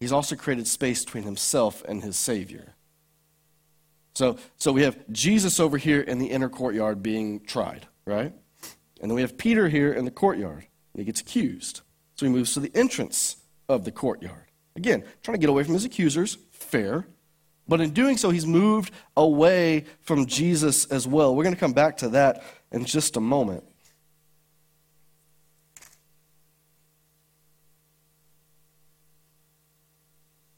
he's 0.00 0.10
also 0.10 0.34
created 0.34 0.66
space 0.66 1.04
between 1.04 1.22
himself 1.22 1.84
and 1.86 2.02
his 2.02 2.16
Savior. 2.16 2.74
So, 4.16 4.38
so 4.56 4.72
we 4.72 4.82
have 4.82 4.98
Jesus 5.12 5.60
over 5.60 5.78
here 5.78 6.00
in 6.00 6.18
the 6.18 6.26
inner 6.26 6.48
courtyard 6.48 7.00
being 7.00 7.44
tried, 7.44 7.86
right? 8.04 8.32
And 9.00 9.08
then 9.08 9.14
we 9.14 9.20
have 9.20 9.38
Peter 9.38 9.68
here 9.68 9.92
in 9.92 10.04
the 10.04 10.10
courtyard. 10.10 10.66
He 10.96 11.04
gets 11.04 11.20
accused. 11.20 11.82
So 12.16 12.26
he 12.26 12.32
moves 12.32 12.54
to 12.54 12.58
the 12.58 12.72
entrance 12.74 13.36
of 13.68 13.84
the 13.84 13.92
courtyard. 13.92 14.50
Again, 14.74 15.04
trying 15.22 15.36
to 15.36 15.40
get 15.40 15.48
away 15.48 15.62
from 15.62 15.74
his 15.74 15.84
accusers, 15.84 16.38
fair. 16.50 17.06
But 17.68 17.80
in 17.80 17.90
doing 17.90 18.16
so, 18.16 18.30
he's 18.30 18.48
moved 18.48 18.92
away 19.16 19.84
from 20.00 20.26
Jesus 20.26 20.86
as 20.86 21.06
well. 21.06 21.36
We're 21.36 21.44
going 21.44 21.54
to 21.54 21.60
come 21.60 21.72
back 21.72 21.98
to 21.98 22.08
that 22.08 22.42
in 22.72 22.84
just 22.84 23.16
a 23.16 23.20
moment. 23.20 23.62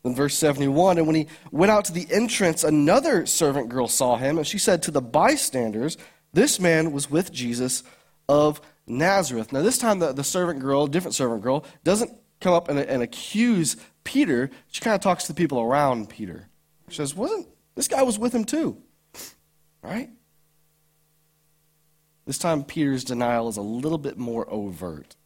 In 0.04 0.14
verse 0.14 0.37
71, 0.37 0.99
and 0.99 1.06
when 1.06 1.16
he 1.16 1.28
went 1.50 1.73
out 1.73 1.87
to 1.87 1.92
the 1.92 2.06
entrance, 2.11 2.62
another 2.62 3.25
servant 3.25 3.70
girl 3.70 3.88
saw 3.88 4.16
him, 4.16 4.37
and 4.37 4.46
she 4.46 4.58
said 4.58 4.82
to 4.82 4.90
the 4.90 5.00
bystanders, 5.00 5.96
This 6.34 6.61
man 6.61 6.92
was 6.92 7.11
with 7.11 7.32
Jesus 7.32 7.82
of 8.28 8.61
Nazareth. 8.87 9.50
Now, 9.50 9.62
this 9.62 9.78
time, 9.78 10.00
the, 10.00 10.12
the 10.12 10.25
servant 10.25 10.61
girl, 10.61 10.87
different 10.87 11.14
servant 11.14 11.42
girl, 11.42 11.64
doesn't 11.84 12.11
come 12.40 12.52
up 12.52 12.68
and, 12.68 12.78
and 12.78 13.02
accuse 13.02 13.76
Peter. 14.04 14.50
She 14.70 14.82
kind 14.82 14.94
of 14.94 15.00
talks 15.00 15.25
to 15.25 15.32
the 15.32 15.37
people 15.37 15.61
around 15.61 16.11
Peter. 16.11 16.49
She 16.88 16.96
says, 16.96 17.14
Wasn't 17.14 17.49
this 17.75 17.88
guy 17.88 18.02
was 18.02 18.18
with 18.18 18.34
him 18.34 18.44
too? 18.44 18.82
Right? 19.82 20.11
This 22.26 22.38
time, 22.38 22.64
Peter's 22.64 23.04
denial 23.04 23.49
is 23.49 23.56
a 23.56 23.62
little 23.62 23.99
bit 23.99 24.16
more 24.16 24.50
overt. 24.50 25.16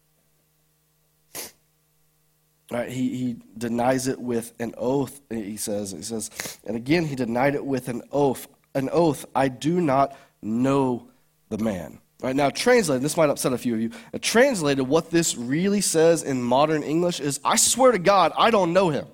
Right, 2.71 2.91
he, 2.91 3.17
he 3.17 3.37
denies 3.57 4.09
it 4.09 4.21
with 4.21 4.53
an 4.61 4.75
oath, 4.77 5.23
he 5.31 5.57
says. 5.57 5.93
He 5.93 6.03
says, 6.03 6.31
and 6.67 6.77
again, 6.77 7.07
he 7.07 7.17
denied 7.17 7.55
it 7.55 7.65
with 7.65 7.89
an 7.89 8.03
oath. 8.13 8.47
An 8.75 8.91
oath, 8.93 9.25
I 9.35 9.49
do 9.49 9.81
not 9.81 10.15
know 10.43 11.09
the 11.49 11.57
man. 11.57 11.99
Right 12.21 12.37
now, 12.37 12.51
translated, 12.51 13.03
this 13.03 13.17
might 13.17 13.31
upset 13.31 13.53
a 13.53 13.59
few 13.59 13.75
of 13.75 13.81
you. 13.81 13.91
Translated, 14.21 14.87
what 14.87 15.11
this 15.11 15.37
really 15.37 15.81
says 15.81 16.23
in 16.23 16.43
modern 16.43 16.83
English 16.83 17.21
is, 17.21 17.41
I 17.45 17.57
swear 17.57 17.93
to 17.93 17.99
God, 17.99 18.33
I 18.37 18.51
don't 18.51 18.73
know 18.73 18.91
him. 18.91 19.07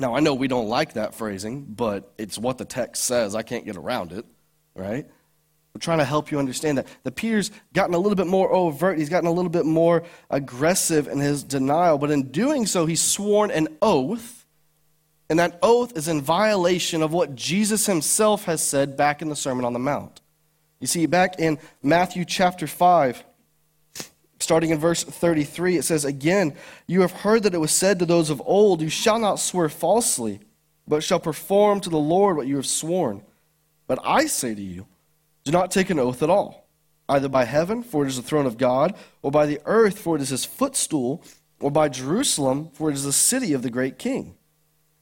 Now, 0.00 0.16
I 0.16 0.20
know 0.20 0.34
we 0.34 0.48
don't 0.48 0.68
like 0.68 0.94
that 0.94 1.14
phrasing, 1.14 1.64
but 1.64 2.10
it's 2.16 2.38
what 2.38 2.56
the 2.56 2.64
text 2.64 3.04
says. 3.04 3.34
I 3.34 3.42
can't 3.42 3.66
get 3.66 3.76
around 3.76 4.12
it, 4.12 4.24
right? 4.74 5.06
We're 5.74 5.80
trying 5.80 5.98
to 5.98 6.04
help 6.04 6.30
you 6.30 6.38
understand 6.38 6.78
that. 6.78 6.88
The 7.04 7.12
Peter's 7.12 7.50
gotten 7.72 7.94
a 7.94 7.98
little 7.98 8.16
bit 8.16 8.26
more 8.26 8.52
overt. 8.52 8.98
He's 8.98 9.08
gotten 9.08 9.28
a 9.28 9.32
little 9.32 9.50
bit 9.50 9.64
more 9.64 10.02
aggressive 10.28 11.06
in 11.06 11.20
his 11.20 11.44
denial. 11.44 11.96
But 11.96 12.10
in 12.10 12.30
doing 12.30 12.66
so, 12.66 12.86
he's 12.86 13.00
sworn 13.00 13.50
an 13.50 13.68
oath. 13.80 14.46
And 15.28 15.38
that 15.38 15.60
oath 15.62 15.96
is 15.96 16.08
in 16.08 16.22
violation 16.22 17.02
of 17.02 17.12
what 17.12 17.36
Jesus 17.36 17.86
himself 17.86 18.44
has 18.46 18.62
said 18.62 18.96
back 18.96 19.22
in 19.22 19.28
the 19.28 19.36
Sermon 19.36 19.64
on 19.64 19.72
the 19.72 19.78
Mount. 19.78 20.20
You 20.80 20.88
see, 20.88 21.06
back 21.06 21.38
in 21.38 21.58
Matthew 21.82 22.24
chapter 22.24 22.66
5, 22.66 23.22
starting 24.40 24.70
in 24.70 24.78
verse 24.78 25.04
33, 25.04 25.76
it 25.76 25.84
says, 25.84 26.04
Again, 26.04 26.56
you 26.88 27.02
have 27.02 27.12
heard 27.12 27.44
that 27.44 27.54
it 27.54 27.58
was 27.58 27.70
said 27.70 28.00
to 28.00 28.06
those 28.06 28.28
of 28.28 28.42
old, 28.44 28.80
You 28.80 28.88
shall 28.88 29.20
not 29.20 29.38
swear 29.38 29.68
falsely, 29.68 30.40
but 30.88 31.04
shall 31.04 31.20
perform 31.20 31.80
to 31.82 31.90
the 31.90 31.98
Lord 31.98 32.36
what 32.36 32.48
you 32.48 32.56
have 32.56 32.66
sworn. 32.66 33.22
But 33.86 34.00
I 34.02 34.26
say 34.26 34.54
to 34.54 34.62
you, 34.62 34.86
do 35.44 35.52
not 35.52 35.70
take 35.70 35.90
an 35.90 35.98
oath 35.98 36.22
at 36.22 36.30
all, 36.30 36.68
either 37.08 37.28
by 37.28 37.44
heaven, 37.44 37.82
for 37.82 38.04
it 38.04 38.08
is 38.08 38.16
the 38.16 38.22
throne 38.22 38.46
of 38.46 38.58
God, 38.58 38.94
or 39.22 39.30
by 39.30 39.46
the 39.46 39.60
earth, 39.64 39.98
for 39.98 40.16
it 40.16 40.22
is 40.22 40.28
his 40.28 40.44
footstool, 40.44 41.22
or 41.60 41.70
by 41.70 41.88
Jerusalem, 41.88 42.70
for 42.72 42.90
it 42.90 42.94
is 42.94 43.04
the 43.04 43.12
city 43.12 43.52
of 43.52 43.62
the 43.62 43.70
great 43.70 43.98
king. 43.98 44.36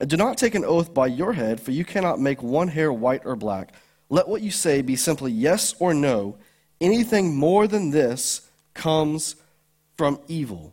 And 0.00 0.08
do 0.08 0.16
not 0.16 0.38
take 0.38 0.54
an 0.54 0.64
oath 0.64 0.94
by 0.94 1.08
your 1.08 1.32
head, 1.32 1.60
for 1.60 1.72
you 1.72 1.84
cannot 1.84 2.20
make 2.20 2.42
one 2.42 2.68
hair 2.68 2.92
white 2.92 3.22
or 3.24 3.36
black. 3.36 3.72
Let 4.08 4.28
what 4.28 4.42
you 4.42 4.50
say 4.50 4.80
be 4.80 4.96
simply 4.96 5.32
yes 5.32 5.74
or 5.78 5.92
no. 5.92 6.38
Anything 6.80 7.36
more 7.36 7.66
than 7.66 7.90
this 7.90 8.48
comes 8.74 9.34
from 9.96 10.20
evil. 10.28 10.72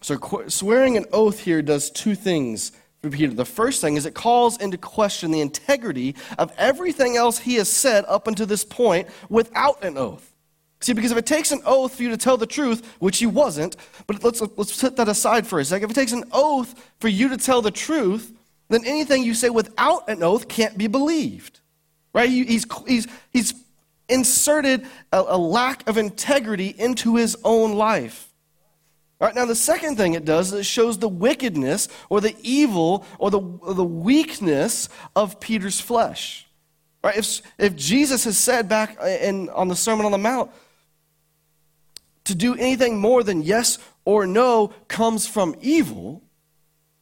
So, 0.00 0.44
swearing 0.46 0.96
an 0.96 1.06
oath 1.12 1.40
here 1.40 1.60
does 1.60 1.90
two 1.90 2.14
things 2.14 2.70
Peter. 3.02 3.32
The 3.32 3.44
first 3.44 3.80
thing 3.80 3.96
is 3.96 4.06
it 4.06 4.14
calls 4.14 4.56
into 4.58 4.76
question 4.76 5.30
the 5.30 5.40
integrity 5.40 6.16
of 6.38 6.52
everything 6.58 7.16
else 7.16 7.38
he 7.38 7.54
has 7.54 7.68
said 7.68 8.04
up 8.08 8.26
until 8.26 8.46
this 8.46 8.64
point 8.64 9.08
without 9.28 9.84
an 9.84 9.96
oath. 9.96 10.34
See, 10.80 10.92
because 10.92 11.10
if 11.10 11.18
it 11.18 11.26
takes 11.26 11.50
an 11.50 11.60
oath 11.64 11.96
for 11.96 12.02
you 12.02 12.10
to 12.10 12.16
tell 12.16 12.36
the 12.36 12.46
truth, 12.46 12.96
which 13.00 13.18
he 13.18 13.26
wasn't, 13.26 13.76
but 14.06 14.22
let's, 14.22 14.40
let's 14.56 14.72
set 14.72 14.96
that 14.96 15.08
aside 15.08 15.46
for 15.46 15.58
a 15.58 15.64
second. 15.64 15.90
If 15.90 15.96
it 15.96 16.00
takes 16.00 16.12
an 16.12 16.24
oath 16.32 16.92
for 17.00 17.08
you 17.08 17.28
to 17.28 17.36
tell 17.36 17.62
the 17.62 17.70
truth, 17.70 18.32
then 18.68 18.84
anything 18.84 19.24
you 19.24 19.34
say 19.34 19.50
without 19.50 20.08
an 20.08 20.22
oath 20.22 20.46
can't 20.48 20.78
be 20.78 20.86
believed. 20.86 21.60
Right? 22.12 22.30
He's, 22.30 22.64
he's, 22.86 23.06
he's 23.32 23.54
inserted 24.08 24.86
a, 25.12 25.24
a 25.28 25.38
lack 25.38 25.88
of 25.88 25.98
integrity 25.98 26.68
into 26.68 27.16
his 27.16 27.36
own 27.44 27.72
life. 27.72 28.27
All 29.20 29.26
right, 29.26 29.34
now, 29.34 29.46
the 29.46 29.54
second 29.56 29.96
thing 29.96 30.14
it 30.14 30.24
does 30.24 30.52
is 30.52 30.60
it 30.60 30.64
shows 30.64 30.98
the 30.98 31.08
wickedness 31.08 31.88
or 32.08 32.20
the 32.20 32.36
evil 32.42 33.04
or 33.18 33.32
the, 33.32 33.40
or 33.40 33.74
the 33.74 33.84
weakness 33.84 34.88
of 35.16 35.40
Peter's 35.40 35.80
flesh. 35.80 36.46
Right? 37.02 37.16
If, 37.16 37.42
if 37.58 37.74
Jesus 37.74 38.24
has 38.24 38.38
said 38.38 38.68
back 38.68 38.96
in, 39.02 39.48
on 39.48 39.66
the 39.66 39.74
Sermon 39.74 40.06
on 40.06 40.12
the 40.12 40.18
Mount, 40.18 40.52
to 42.24 42.34
do 42.34 42.54
anything 42.54 43.00
more 43.00 43.24
than 43.24 43.42
yes 43.42 43.78
or 44.04 44.24
no 44.26 44.68
comes 44.86 45.26
from 45.26 45.56
evil, 45.60 46.22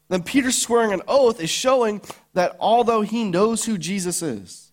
then 0.08 0.23
Peter 0.23 0.50
swearing 0.50 0.92
an 0.92 1.02
oath 1.08 1.40
is 1.40 1.50
showing 1.50 2.00
that 2.32 2.56
although 2.61 3.02
he 3.02 3.25
knows 3.25 3.64
who 3.64 3.76
Jesus 3.76 4.23
is, 4.23 4.70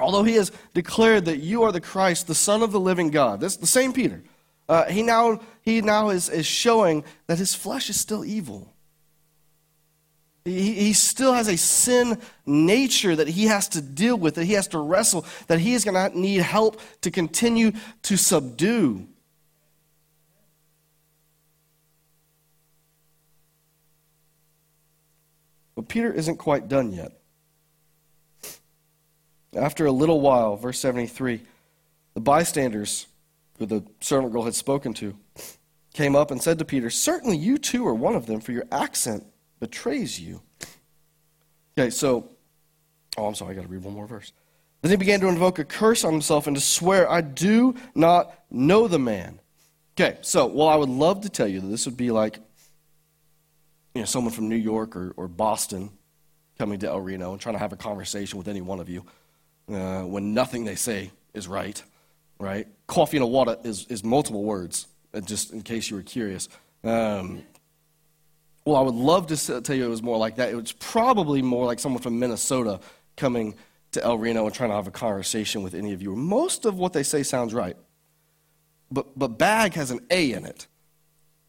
although 0.00 0.24
he 0.24 0.34
has 0.34 0.50
declared 0.74 1.26
that 1.26 1.38
you 1.38 1.62
are 1.62 1.70
the 1.70 1.80
Christ, 1.80 2.26
the 2.26 2.34
Son 2.34 2.62
of 2.62 2.72
the 2.72 2.80
living 2.80 3.10
God, 3.10 3.40
this 3.40 3.56
the 3.56 3.66
same 3.66 3.92
Peter 3.92 4.24
uh, 4.68 4.84
he 4.86 5.02
now, 5.02 5.40
he 5.62 5.80
now 5.80 6.10
is, 6.10 6.28
is 6.28 6.46
showing 6.46 7.04
that 7.26 7.38
his 7.38 7.54
flesh 7.54 7.88
is 7.88 7.98
still 7.98 8.24
evil. 8.24 8.70
He, 10.44 10.74
he 10.74 10.92
still 10.92 11.32
has 11.32 11.48
a 11.48 11.56
sin 11.56 12.20
nature 12.44 13.16
that 13.16 13.28
he 13.28 13.46
has 13.46 13.68
to 13.70 13.80
deal 13.80 14.16
with, 14.16 14.34
that 14.34 14.44
he 14.44 14.52
has 14.54 14.68
to 14.68 14.78
wrestle, 14.78 15.24
that 15.46 15.58
he 15.58 15.72
is 15.72 15.84
going 15.84 15.94
to 15.94 16.18
need 16.18 16.42
help 16.42 16.80
to 17.00 17.10
continue 17.10 17.72
to 18.02 18.16
subdue. 18.16 19.06
But 25.74 25.88
Peter 25.88 26.12
isn't 26.12 26.36
quite 26.36 26.68
done 26.68 26.92
yet. 26.92 27.12
After 29.56 29.86
a 29.86 29.92
little 29.92 30.20
while, 30.20 30.56
verse 30.56 30.78
73, 30.78 31.40
the 32.12 32.20
bystanders 32.20 33.06
who 33.58 33.66
the 33.66 33.84
servant 34.00 34.32
girl 34.32 34.44
had 34.44 34.54
spoken 34.54 34.92
to, 34.94 35.16
came 35.92 36.14
up 36.14 36.30
and 36.30 36.42
said 36.42 36.58
to 36.58 36.64
Peter, 36.64 36.90
Certainly 36.90 37.38
you 37.38 37.58
too 37.58 37.86
are 37.86 37.94
one 37.94 38.14
of 38.14 38.26
them, 38.26 38.40
for 38.40 38.52
your 38.52 38.64
accent 38.70 39.26
betrays 39.60 40.20
you. 40.20 40.40
Okay, 41.76 41.90
so, 41.90 42.30
oh, 43.16 43.26
I'm 43.26 43.34
sorry, 43.34 43.52
I 43.52 43.54
got 43.54 43.62
to 43.62 43.68
read 43.68 43.82
one 43.82 43.94
more 43.94 44.06
verse. 44.06 44.32
Then 44.82 44.90
he 44.90 44.96
began 44.96 45.20
to 45.20 45.28
invoke 45.28 45.58
a 45.58 45.64
curse 45.64 46.04
on 46.04 46.12
himself 46.12 46.46
and 46.46 46.56
to 46.56 46.62
swear, 46.62 47.10
I 47.10 47.20
do 47.20 47.74
not 47.94 48.32
know 48.50 48.86
the 48.86 48.98
man. 48.98 49.40
Okay, 49.98 50.18
so, 50.20 50.46
well, 50.46 50.68
I 50.68 50.76
would 50.76 50.88
love 50.88 51.22
to 51.22 51.28
tell 51.28 51.48
you 51.48 51.60
that 51.60 51.66
this 51.66 51.84
would 51.86 51.96
be 51.96 52.12
like, 52.12 52.38
you 53.94 54.02
know, 54.02 54.04
someone 54.04 54.32
from 54.32 54.48
New 54.48 54.56
York 54.56 54.94
or, 54.94 55.12
or 55.16 55.26
Boston 55.26 55.90
coming 56.58 56.78
to 56.80 56.88
El 56.88 57.00
Reno 57.00 57.32
and 57.32 57.40
trying 57.40 57.56
to 57.56 57.58
have 57.58 57.72
a 57.72 57.76
conversation 57.76 58.38
with 58.38 58.46
any 58.46 58.60
one 58.60 58.78
of 58.78 58.88
you 58.88 59.04
uh, 59.72 60.02
when 60.02 60.34
nothing 60.34 60.64
they 60.64 60.76
say 60.76 61.10
is 61.34 61.48
right 61.48 61.82
right? 62.38 62.66
Coffee 62.86 63.16
and 63.16 63.30
water 63.30 63.56
is, 63.64 63.86
is 63.86 64.04
multiple 64.04 64.44
words, 64.44 64.86
uh, 65.14 65.20
just 65.20 65.52
in 65.52 65.62
case 65.62 65.90
you 65.90 65.96
were 65.96 66.02
curious. 66.02 66.48
Um, 66.84 67.42
well, 68.64 68.76
I 68.76 68.80
would 68.82 68.94
love 68.94 69.26
to 69.28 69.60
tell 69.60 69.76
you 69.76 69.84
it 69.84 69.88
was 69.88 70.02
more 70.02 70.18
like 70.18 70.36
that. 70.36 70.50
It 70.50 70.56
was 70.56 70.72
probably 70.72 71.42
more 71.42 71.66
like 71.66 71.78
someone 71.80 72.02
from 72.02 72.18
Minnesota 72.18 72.80
coming 73.16 73.54
to 73.92 74.04
El 74.04 74.18
Reno 74.18 74.44
and 74.44 74.54
trying 74.54 74.70
to 74.70 74.76
have 74.76 74.86
a 74.86 74.90
conversation 74.90 75.62
with 75.62 75.74
any 75.74 75.92
of 75.92 76.02
you. 76.02 76.14
Most 76.14 76.66
of 76.66 76.78
what 76.78 76.92
they 76.92 77.02
say 77.02 77.22
sounds 77.22 77.54
right. 77.54 77.76
But, 78.90 79.18
but 79.18 79.38
bag 79.38 79.74
has 79.74 79.90
an 79.90 80.00
A 80.10 80.32
in 80.32 80.44
it. 80.44 80.66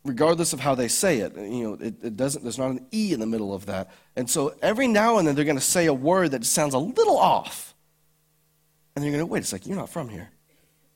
regardless 0.05 0.53
of 0.53 0.60
how 0.60 0.75
they 0.75 0.88
say 0.88 1.19
it. 1.19 1.36
You 1.36 1.63
know, 1.63 1.74
it, 1.74 1.96
it, 2.03 2.17
doesn't, 2.17 2.43
there's 2.43 2.58
not 2.58 2.72
an 2.72 2.86
E 2.93 3.13
in 3.13 3.19
the 3.19 3.25
middle 3.25 3.53
of 3.53 3.65
that. 3.67 3.91
And 4.15 4.29
so 4.29 4.55
every 4.62 4.88
now 4.88 5.17
and 5.17 5.27
then 5.27 5.36
they're 5.36 5.46
going 5.46 5.58
to 5.58 5.62
say 5.62 5.86
a 5.86 5.93
word 5.93 6.31
that 6.31 6.46
sounds 6.46 6.74
a 6.74 6.79
little 6.79 7.17
off. 7.17 7.75
And 8.96 9.03
they're 9.03 9.12
going 9.12 9.22
to, 9.22 9.25
wait 9.25 9.43
a 9.43 9.46
second, 9.46 9.69
you're 9.69 9.79
not 9.79 9.89
from 9.89 10.10
here. 10.10 10.29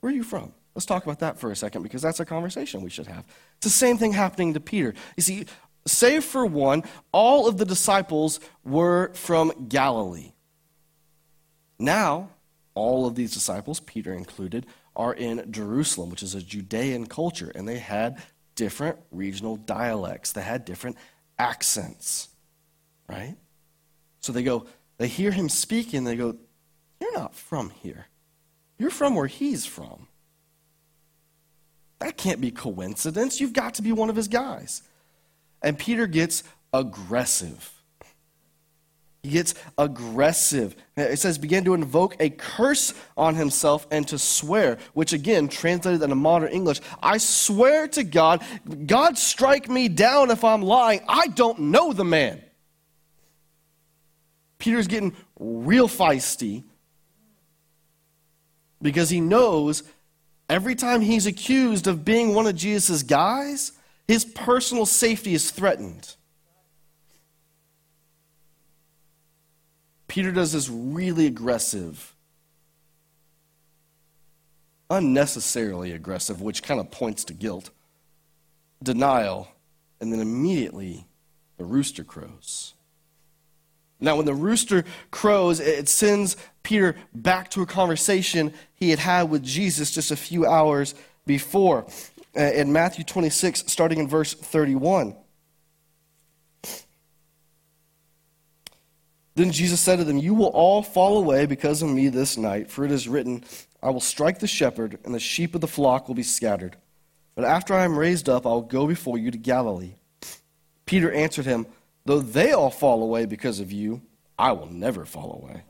Where 0.04 0.12
are 0.12 0.16
you 0.16 0.24
from? 0.24 0.52
Let's 0.76 0.86
talk 0.86 1.04
about 1.04 1.20
that 1.20 1.40
for 1.40 1.50
a 1.50 1.56
second 1.56 1.82
because 1.82 2.02
that's 2.02 2.20
a 2.20 2.26
conversation 2.26 2.82
we 2.82 2.90
should 2.90 3.08
have. 3.08 3.26
It's 3.56 3.64
the 3.64 3.70
same 3.70 3.98
thing 3.98 4.12
happening 4.12 4.54
to 4.54 4.60
Peter. 4.60 4.94
You 5.16 5.24
see, 5.24 5.46
save 5.88 6.26
for 6.26 6.46
one, 6.46 6.84
all 7.14 7.48
of 7.48 7.58
the 7.58 7.64
disciples 7.64 8.42
were 8.66 9.14
from 9.14 9.70
Galilee. 9.70 10.34
Now, 11.80 12.32
all 12.76 13.06
of 13.06 13.16
these 13.16 13.32
disciples, 13.32 13.80
Peter 13.80 14.14
included, 14.14 14.66
are 14.94 15.14
in 15.14 15.50
Jerusalem, 15.50 16.10
which 16.10 16.22
is 16.22 16.36
a 16.36 16.42
Judean 16.42 17.06
culture, 17.06 17.54
and 17.56 17.66
they 17.66 17.80
had 17.80 18.22
different 18.56 19.00
regional 19.10 19.56
dialects. 19.56 20.34
They 20.34 20.42
had 20.42 20.66
different 20.66 20.98
accents, 21.40 22.28
right? 23.08 23.38
So 24.20 24.34
they 24.34 24.44
go, 24.44 24.66
they 24.98 25.08
hear 25.08 25.32
him 25.32 25.48
speaking, 25.48 26.04
they 26.04 26.18
go, 26.18 26.36
You're 27.00 27.18
not 27.18 27.36
from 27.36 27.70
here. 27.70 28.08
You're 28.84 28.92
from 28.92 29.16
where 29.16 29.28
he's 29.28 29.66
from. 29.66 30.10
That 32.00 32.18
can't 32.18 32.42
be 32.42 32.52
coincidence. 32.52 33.40
You've 33.40 33.54
got 33.54 33.76
to 33.76 33.82
be 33.82 33.94
one 33.94 34.10
of 34.10 34.18
his 34.18 34.28
guys. 34.28 34.82
And 35.62 35.80
Peter 35.80 36.06
gets 36.06 36.44
aggressive. 36.74 37.72
He 39.22 39.30
gets 39.30 39.54
aggressive. 39.78 40.76
It 40.98 41.18
says, 41.18 41.38
began 41.38 41.64
to 41.64 41.76
invoke 41.76 42.18
a 42.20 42.30
curse 42.30 42.94
on 43.16 43.36
himself 43.36 43.88
and 43.90 44.06
to 44.10 44.20
swear, 44.20 44.78
which 44.94 45.14
again, 45.14 45.48
translated 45.48 46.02
into 46.02 46.16
modern 46.16 46.52
English, 46.52 46.82
I 47.02 47.20
swear 47.20 47.88
to 47.88 48.04
God, 48.04 48.44
God 48.86 49.18
strike 49.18 49.70
me 49.70 49.88
down 49.88 50.30
if 50.30 50.44
I'm 50.44 50.62
lying. 50.62 51.00
I 51.08 51.28
don't 51.28 51.58
know 51.58 51.94
the 51.94 52.04
man. 52.04 52.42
Peter's 54.58 54.88
getting 54.88 55.16
real 55.40 55.88
feisty 55.88 56.66
because 58.84 59.10
he 59.10 59.22
knows 59.22 59.82
every 60.50 60.76
time 60.76 61.02
he's 61.02 61.26
accused 61.26 61.88
of 61.88 62.06
being 62.06 62.36
one 62.36 62.46
of 62.46 62.56
Jesus' 62.56 63.02
guys, 63.02 63.72
his 64.08 64.26
personal 64.26 64.86
safety 64.86 65.34
is 65.34 65.50
threatened. 65.50 66.16
Peter 70.08 70.32
does 70.32 70.52
this 70.52 70.70
really 70.70 71.26
aggressive, 71.26 72.14
unnecessarily 74.92 75.92
aggressive, 75.92 76.40
which 76.40 76.62
kind 76.62 76.80
of 76.80 76.92
points 76.92 77.24
to 77.24 77.34
guilt, 77.34 77.72
denial, 78.84 79.48
and 80.00 80.14
then 80.14 80.20
immediately 80.20 81.08
the 81.58 81.64
rooster 81.64 82.04
crows. 82.04 82.74
Now, 84.00 84.18
when 84.18 84.26
the 84.26 84.34
rooster 84.34 84.84
crows, 85.12 85.60
it 85.60 85.88
sends 85.88 86.36
Peter 86.64 86.96
back 87.14 87.50
to 87.52 87.62
a 87.62 87.66
conversation 87.66 88.54
he 88.76 88.90
had 88.90 89.00
had 89.00 89.30
with 89.30 89.44
Jesus 89.44 89.92
just 89.92 90.12
a 90.12 90.16
few 90.16 90.46
hours 90.46 90.96
before. 91.26 91.86
Uh, 92.36 92.42
in 92.42 92.74
Matthew 92.74 93.04
26, 93.04 93.66
starting 93.68 94.00
in 94.00 94.08
verse 94.08 94.34
31. 94.34 95.16
Then 99.36 99.52
Jesus 99.52 99.80
said 99.80 99.98
to 99.98 100.04
them, 100.04 100.18
You 100.18 100.34
will 100.34 100.48
all 100.48 100.82
fall 100.82 101.18
away 101.18 101.46
because 101.46 101.82
of 101.82 101.90
me 101.90 102.10
this 102.10 102.38
night, 102.38 102.70
for 102.70 102.86
it 102.86 102.92
is 102.92 103.08
written, 103.08 103.44
I 103.82 103.90
will 103.90 104.00
strike 104.00 104.40
the 104.40 104.48
shepherd, 104.48 105.00
and 105.04 105.14
the 105.14 105.20
sheep 105.20 105.54
of 105.56 105.62
the 105.62 105.68
flock 105.68 106.08
will 106.08 106.16
be 106.16 106.24
scattered. 106.24 106.78
But 107.36 107.46
after 107.46 107.74
I 107.74 107.84
am 107.84 107.98
raised 107.98 108.30
up, 108.30 108.46
I 108.46 108.50
will 108.50 108.62
go 108.62 108.88
before 108.88 109.18
you 109.18 109.32
to 109.32 109.38
Galilee. 109.38 109.96
Peter 110.86 111.12
answered 111.12 111.46
him, 111.46 111.66
Though 112.06 112.20
they 112.20 112.52
all 112.52 112.70
fall 112.70 113.02
away 113.02 113.26
because 113.26 113.60
of 113.60 113.72
you, 113.72 114.02
I 114.38 114.52
will 114.52 114.68
never 114.68 115.06
fall 115.06 115.42
away. 115.42 115.64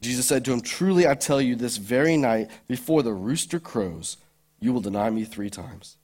Jesus 0.00 0.26
said 0.26 0.44
to 0.44 0.52
him, 0.52 0.60
Truly 0.60 1.06
I 1.06 1.14
tell 1.14 1.40
you, 1.40 1.56
this 1.56 1.76
very 1.76 2.16
night, 2.16 2.50
before 2.66 3.02
the 3.02 3.12
rooster 3.12 3.60
crows, 3.60 4.16
you 4.58 4.72
will 4.72 4.80
deny 4.80 5.10
me 5.10 5.24
three 5.24 5.50
times. 5.50 5.96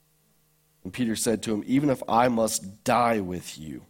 And 0.83 0.93
Peter 0.93 1.15
said 1.15 1.43
to 1.43 1.53
him, 1.53 1.63
Even 1.67 1.89
if 1.89 2.01
I 2.07 2.27
must 2.27 2.83
die 2.83 3.19
with 3.19 3.57
you, 3.57 3.85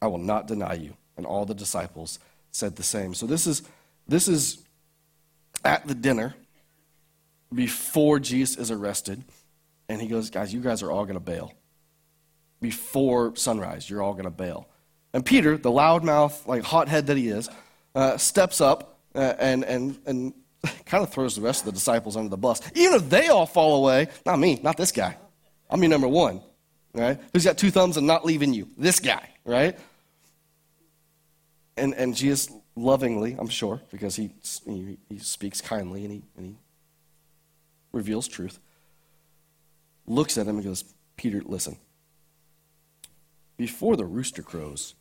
I 0.00 0.06
will 0.06 0.18
not 0.18 0.46
deny 0.46 0.74
you. 0.74 0.94
And 1.16 1.26
all 1.26 1.44
the 1.44 1.54
disciples 1.54 2.18
said 2.52 2.76
the 2.76 2.82
same. 2.82 3.14
So 3.14 3.26
this 3.26 3.46
is, 3.46 3.62
this 4.06 4.28
is 4.28 4.62
at 5.64 5.86
the 5.86 5.94
dinner 5.94 6.34
before 7.52 8.20
Jesus 8.20 8.56
is 8.56 8.70
arrested. 8.70 9.24
And 9.88 10.00
he 10.00 10.06
goes, 10.06 10.30
Guys, 10.30 10.52
you 10.52 10.60
guys 10.60 10.82
are 10.82 10.90
all 10.90 11.04
going 11.04 11.14
to 11.14 11.20
bail. 11.20 11.52
Before 12.60 13.36
sunrise, 13.36 13.88
you're 13.88 14.02
all 14.02 14.12
going 14.12 14.24
to 14.24 14.30
bail. 14.30 14.68
And 15.12 15.24
Peter, 15.24 15.56
the 15.56 15.70
loudmouth, 15.70 16.46
like 16.46 16.62
hothead 16.62 17.06
that 17.06 17.16
he 17.16 17.28
is, 17.28 17.48
uh, 17.94 18.16
steps 18.16 18.60
up 18.60 18.98
uh, 19.14 19.34
and, 19.38 19.64
and, 19.64 19.98
and 20.06 20.34
kind 20.86 21.02
of 21.02 21.10
throws 21.10 21.36
the 21.36 21.40
rest 21.42 21.60
of 21.60 21.66
the 21.66 21.72
disciples 21.72 22.16
under 22.16 22.28
the 22.28 22.36
bus. 22.36 22.60
Even 22.74 22.94
if 22.94 23.08
they 23.08 23.28
all 23.28 23.46
fall 23.46 23.82
away, 23.82 24.08
not 24.26 24.38
me, 24.38 24.60
not 24.62 24.76
this 24.76 24.92
guy. 24.92 25.16
I'm 25.70 25.80
your 25.82 25.90
number 25.90 26.08
one, 26.08 26.40
right? 26.94 27.20
Who's 27.32 27.44
got 27.44 27.58
two 27.58 27.70
thumbs 27.70 27.96
and 27.96 28.06
not 28.06 28.24
leaving 28.24 28.54
you? 28.54 28.68
This 28.76 29.00
guy, 29.00 29.28
right? 29.44 29.78
and, 31.78 31.94
and 31.94 32.14
Jesus 32.14 32.50
lovingly, 32.76 33.36
I'm 33.38 33.48
sure, 33.48 33.80
because 33.90 34.16
he, 34.16 34.30
he, 34.66 34.98
he 35.08 35.18
speaks 35.18 35.60
kindly 35.60 36.04
and 36.04 36.12
he, 36.12 36.22
and 36.36 36.46
he 36.46 36.56
reveals 37.92 38.28
truth, 38.28 38.58
looks 40.06 40.36
at 40.36 40.46
him 40.46 40.56
and 40.56 40.64
goes, 40.64 40.84
Peter, 41.16 41.40
listen. 41.44 41.76
Before 43.58 43.94
the 43.96 44.06
rooster 44.06 44.42
crows, 44.42 44.94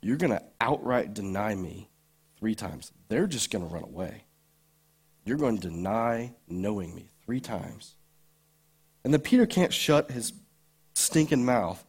you're 0.00 0.16
going 0.16 0.30
to 0.30 0.42
outright 0.60 1.14
deny 1.14 1.56
me 1.56 1.88
three 2.38 2.54
times. 2.54 2.92
They're 3.08 3.26
just 3.26 3.50
going 3.50 3.66
to 3.66 3.74
run 3.74 3.82
away. 3.82 4.22
You're 5.24 5.38
going 5.38 5.58
to 5.58 5.68
deny 5.68 6.34
knowing 6.46 6.94
me 6.94 7.08
three 7.24 7.40
times. 7.40 7.96
And 9.02 9.12
then 9.12 9.20
Peter 9.20 9.46
can't 9.46 9.72
shut 9.72 10.12
his 10.12 10.32
stinking 10.94 11.44
mouth 11.44 11.84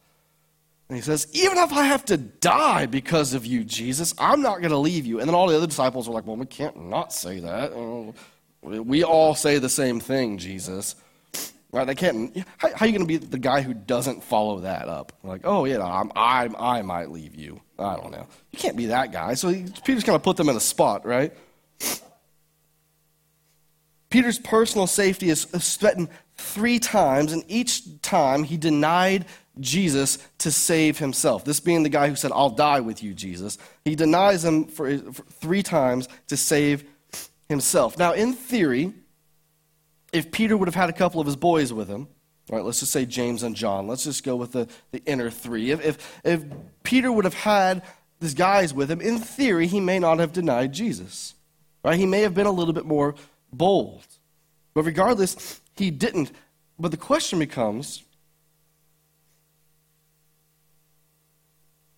and 0.88 0.96
he 0.96 1.02
says, 1.02 1.28
Even 1.32 1.58
if 1.58 1.72
I 1.72 1.84
have 1.84 2.04
to 2.06 2.16
die 2.16 2.86
because 2.86 3.34
of 3.34 3.44
you, 3.44 3.62
Jesus, 3.62 4.14
I'm 4.18 4.40
not 4.40 4.58
going 4.58 4.70
to 4.70 4.78
leave 4.78 5.04
you. 5.04 5.20
And 5.20 5.28
then 5.28 5.34
all 5.34 5.46
the 5.46 5.56
other 5.56 5.66
disciples 5.66 6.08
are 6.08 6.12
like, 6.12 6.26
Well, 6.26 6.36
we 6.36 6.46
can't 6.46 6.88
not 6.88 7.12
say 7.12 7.40
that. 7.40 7.72
Oh, 7.72 8.14
we 8.62 9.04
all 9.04 9.34
say 9.34 9.58
the 9.58 9.68
same 9.68 10.00
thing, 10.00 10.38
Jesus. 10.38 10.94
Right? 11.70 11.86
They 11.86 11.94
can't. 11.94 12.34
How, 12.56 12.68
how 12.74 12.84
are 12.84 12.86
you 12.86 12.92
going 12.92 13.06
to 13.06 13.18
be 13.18 13.18
the 13.18 13.38
guy 13.38 13.60
who 13.60 13.74
doesn't 13.74 14.24
follow 14.24 14.60
that 14.60 14.88
up? 14.88 15.12
Like, 15.22 15.42
oh, 15.44 15.66
yeah, 15.66 15.82
I'm, 15.82 16.10
I, 16.16 16.48
I 16.58 16.82
might 16.82 17.10
leave 17.10 17.34
you. 17.34 17.60
I 17.78 17.96
don't 17.96 18.10
know. 18.10 18.26
You 18.52 18.58
can't 18.58 18.76
be 18.76 18.86
that 18.86 19.12
guy. 19.12 19.34
So 19.34 19.48
he, 19.48 19.66
Peter's 19.84 20.04
kind 20.04 20.16
of 20.16 20.22
put 20.22 20.36
them 20.36 20.48
in 20.48 20.56
a 20.56 20.60
spot, 20.60 21.04
right? 21.04 21.32
Peter's 24.10 24.38
personal 24.38 24.86
safety 24.86 25.28
is 25.28 25.44
threatened 25.44 26.08
three 26.36 26.78
times, 26.78 27.32
and 27.32 27.44
each 27.48 28.00
time 28.00 28.44
he 28.44 28.56
denied 28.56 29.26
Jesus 29.60 30.18
to 30.38 30.50
save 30.50 30.98
himself. 30.98 31.44
This 31.44 31.60
being 31.60 31.82
the 31.82 31.88
guy 31.90 32.08
who 32.08 32.16
said, 32.16 32.32
I'll 32.32 32.48
die 32.48 32.80
with 32.80 33.02
you, 33.02 33.12
Jesus. 33.12 33.58
He 33.84 33.94
denies 33.94 34.44
him 34.44 34.64
for, 34.64 34.96
for 34.98 35.22
three 35.24 35.62
times 35.62 36.08
to 36.28 36.36
save 36.36 36.84
himself. 37.48 37.98
Now, 37.98 38.12
in 38.12 38.32
theory, 38.32 38.94
if 40.12 40.30
Peter 40.30 40.56
would 40.56 40.68
have 40.68 40.74
had 40.74 40.88
a 40.88 40.92
couple 40.92 41.20
of 41.20 41.26
his 41.26 41.36
boys 41.36 41.72
with 41.72 41.88
him, 41.88 42.08
right, 42.50 42.64
let's 42.64 42.80
just 42.80 42.92
say 42.92 43.04
James 43.04 43.42
and 43.42 43.54
John, 43.54 43.86
let's 43.86 44.04
just 44.04 44.24
go 44.24 44.36
with 44.36 44.52
the, 44.52 44.68
the 44.90 45.02
inner 45.04 45.30
three. 45.30 45.70
If, 45.70 45.84
if, 45.84 46.20
if 46.24 46.44
Peter 46.82 47.12
would 47.12 47.24
have 47.24 47.34
had 47.34 47.82
these 48.20 48.34
guys 48.34 48.72
with 48.72 48.90
him, 48.90 49.00
in 49.00 49.18
theory, 49.18 49.66
he 49.66 49.80
may 49.80 49.98
not 49.98 50.18
have 50.18 50.32
denied 50.32 50.72
Jesus. 50.72 51.34
Right? 51.84 51.98
He 51.98 52.06
may 52.06 52.22
have 52.22 52.34
been 52.34 52.46
a 52.46 52.52
little 52.52 52.74
bit 52.74 52.86
more 52.86 53.14
bold. 53.52 54.06
But 54.74 54.82
regardless, 54.82 55.60
he 55.76 55.90
didn't. 55.90 56.32
But 56.78 56.90
the 56.90 56.96
question 56.96 57.38
becomes 57.38 58.02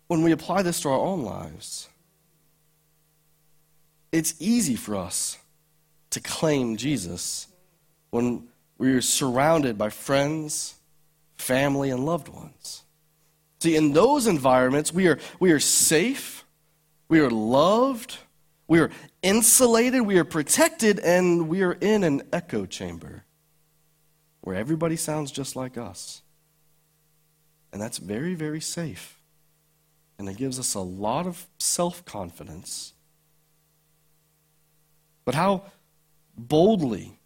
when 0.09 0.23
we 0.23 0.33
apply 0.33 0.62
this 0.62 0.81
to 0.81 0.88
our 0.88 0.99
own 0.99 1.23
lives, 1.23 1.88
it's 4.11 4.35
easy 4.40 4.75
for 4.75 4.96
us 4.96 5.38
to 6.11 6.20
claim 6.20 6.77
Jesus 6.77 7.46
when 8.11 8.49
we're 8.79 9.01
surrounded 9.01 9.77
by 9.77 9.90
friends, 9.90 10.75
family, 11.37 11.90
and 11.90 12.05
loved 12.05 12.29
ones. 12.29 12.85
See, 13.61 13.77
in 13.77 13.92
those 13.92 14.27
environments, 14.27 14.92
we 14.92 15.09
are, 15.09 15.18
we 15.38 15.53
are 15.53 15.61
safe, 15.61 16.44
we 17.09 17.20
are 17.20 17.31
loved, 17.31 18.16
we 18.66 18.81
are 18.81 18.90
insulated, 19.23 20.03
we 20.03 20.18
are 20.18 20.25
protected, 20.25 20.99
and 20.99 21.49
we 21.49 21.62
are 21.62 21.73
in 21.75 22.05
an 22.05 22.23
echo 22.33 22.64
chamber 22.66 23.25
where 24.40 24.57
everybody 24.57 24.96
sounds 24.96 25.31
just 25.31 25.57
like 25.57 25.77
us. 25.77 26.23
And 27.73 27.81
that's 27.81 27.99
very, 27.99 28.35
very 28.35 28.61
safe 28.61 29.20
and 30.20 30.29
it 30.29 30.37
gives 30.37 30.59
us 30.59 30.75
a 30.75 30.81
lot 30.81 31.27
of 31.27 31.46
self 31.59 32.05
confidence. 32.05 32.92
But 35.25 35.35
how 35.35 35.62
boldly 36.37 37.18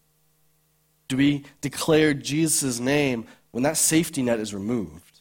do 1.09 1.17
we 1.17 1.45
declare 1.61 2.15
Jesus' 2.15 2.81
name 2.81 3.27
when 3.51 3.63
that 3.65 3.77
safety 3.77 4.23
net 4.23 4.41
is 4.41 4.55
removed? 4.55 5.21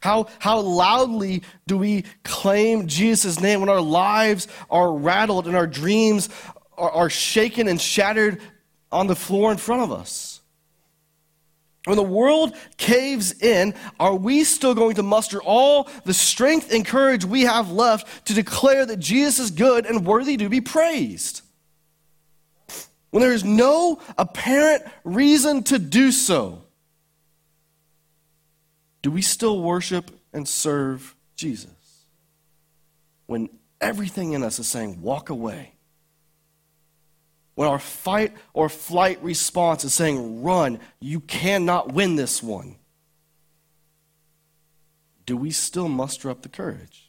How, 0.00 0.28
how 0.38 0.60
loudly 0.60 1.42
do 1.66 1.78
we 1.78 2.04
claim 2.22 2.86
Jesus' 2.86 3.40
name 3.40 3.60
when 3.60 3.68
our 3.68 3.80
lives 3.80 4.46
are 4.70 4.92
rattled 4.92 5.46
and 5.46 5.56
our 5.56 5.66
dreams 5.66 6.28
are, 6.78 6.90
are 6.90 7.10
shaken 7.10 7.66
and 7.66 7.80
shattered 7.80 8.40
on 8.92 9.06
the 9.08 9.16
floor 9.16 9.50
in 9.50 9.58
front 9.58 9.82
of 9.82 9.92
us? 9.92 10.40
When 11.86 11.96
the 11.96 12.02
world 12.02 12.54
caves 12.76 13.32
in, 13.40 13.74
are 14.00 14.14
we 14.14 14.42
still 14.42 14.74
going 14.74 14.96
to 14.96 15.04
muster 15.04 15.40
all 15.40 15.88
the 16.04 16.14
strength 16.14 16.72
and 16.72 16.84
courage 16.84 17.24
we 17.24 17.42
have 17.42 17.70
left 17.70 18.26
to 18.26 18.34
declare 18.34 18.84
that 18.86 18.98
Jesus 18.98 19.38
is 19.38 19.50
good 19.52 19.86
and 19.86 20.04
worthy 20.04 20.36
to 20.36 20.48
be 20.48 20.60
praised? 20.60 21.42
When 23.16 23.22
there 23.22 23.32
is 23.32 23.44
no 23.44 23.98
apparent 24.18 24.82
reason 25.02 25.62
to 25.62 25.78
do 25.78 26.12
so, 26.12 26.64
do 29.00 29.10
we 29.10 29.22
still 29.22 29.62
worship 29.62 30.10
and 30.34 30.46
serve 30.46 31.16
Jesus? 31.34 31.70
When 33.24 33.48
everything 33.80 34.34
in 34.34 34.42
us 34.42 34.58
is 34.58 34.68
saying, 34.68 35.00
walk 35.00 35.30
away. 35.30 35.72
When 37.54 37.66
our 37.66 37.78
fight 37.78 38.34
or 38.52 38.68
flight 38.68 39.22
response 39.22 39.82
is 39.82 39.94
saying, 39.94 40.42
run, 40.42 40.78
you 41.00 41.20
cannot 41.20 41.94
win 41.94 42.16
this 42.16 42.42
one. 42.42 42.76
Do 45.24 45.38
we 45.38 45.52
still 45.52 45.88
muster 45.88 46.28
up 46.28 46.42
the 46.42 46.50
courage? 46.50 47.05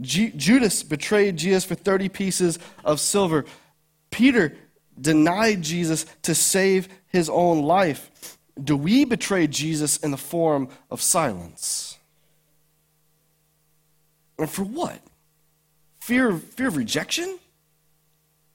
G- 0.00 0.32
Judas 0.34 0.82
betrayed 0.82 1.36
Jesus 1.36 1.64
for 1.64 1.74
30 1.74 2.08
pieces 2.08 2.58
of 2.84 3.00
silver. 3.00 3.44
Peter 4.10 4.56
denied 5.00 5.62
Jesus 5.62 6.06
to 6.22 6.34
save 6.34 6.88
his 7.06 7.28
own 7.28 7.62
life 7.62 8.10
do 8.62 8.76
we 8.76 9.04
betray 9.04 9.46
Jesus 9.46 9.96
in 9.98 10.10
the 10.10 10.16
form 10.16 10.68
of 10.90 11.00
silence? 11.00 11.98
And 14.38 14.50
for 14.50 14.64
what? 14.64 15.00
Fear 16.00 16.30
of, 16.30 16.42
fear 16.42 16.68
of 16.68 16.76
rejection? 16.76 17.38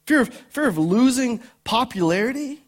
Fear 0.06 0.22
of, 0.22 0.30
fear 0.30 0.68
of 0.68 0.78
losing 0.78 1.42
popularity? 1.64 2.62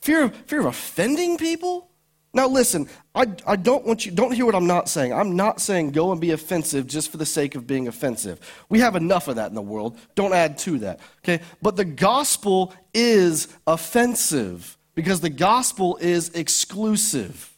Fear 0.00 0.24
of, 0.24 0.36
fear 0.36 0.60
of 0.60 0.66
offending 0.66 1.36
people? 1.36 1.88
Now, 2.34 2.48
listen, 2.48 2.88
I, 3.14 3.26
I 3.46 3.56
don't 3.56 3.84
want 3.84 4.06
you, 4.06 4.12
don't 4.12 4.32
hear 4.32 4.46
what 4.46 4.54
I'm 4.54 4.66
not 4.66 4.88
saying. 4.88 5.12
I'm 5.12 5.36
not 5.36 5.60
saying 5.60 5.90
go 5.90 6.12
and 6.12 6.20
be 6.20 6.30
offensive 6.30 6.86
just 6.86 7.10
for 7.10 7.18
the 7.18 7.26
sake 7.26 7.54
of 7.54 7.66
being 7.66 7.88
offensive. 7.88 8.40
We 8.70 8.80
have 8.80 8.96
enough 8.96 9.28
of 9.28 9.36
that 9.36 9.50
in 9.50 9.54
the 9.54 9.60
world. 9.60 9.98
Don't 10.14 10.32
add 10.32 10.56
to 10.58 10.78
that, 10.78 11.00
okay? 11.18 11.44
But 11.60 11.76
the 11.76 11.84
gospel 11.84 12.72
is 12.94 13.48
offensive 13.66 14.78
because 14.94 15.20
the 15.20 15.28
gospel 15.28 15.98
is 15.98 16.30
exclusive. 16.30 17.50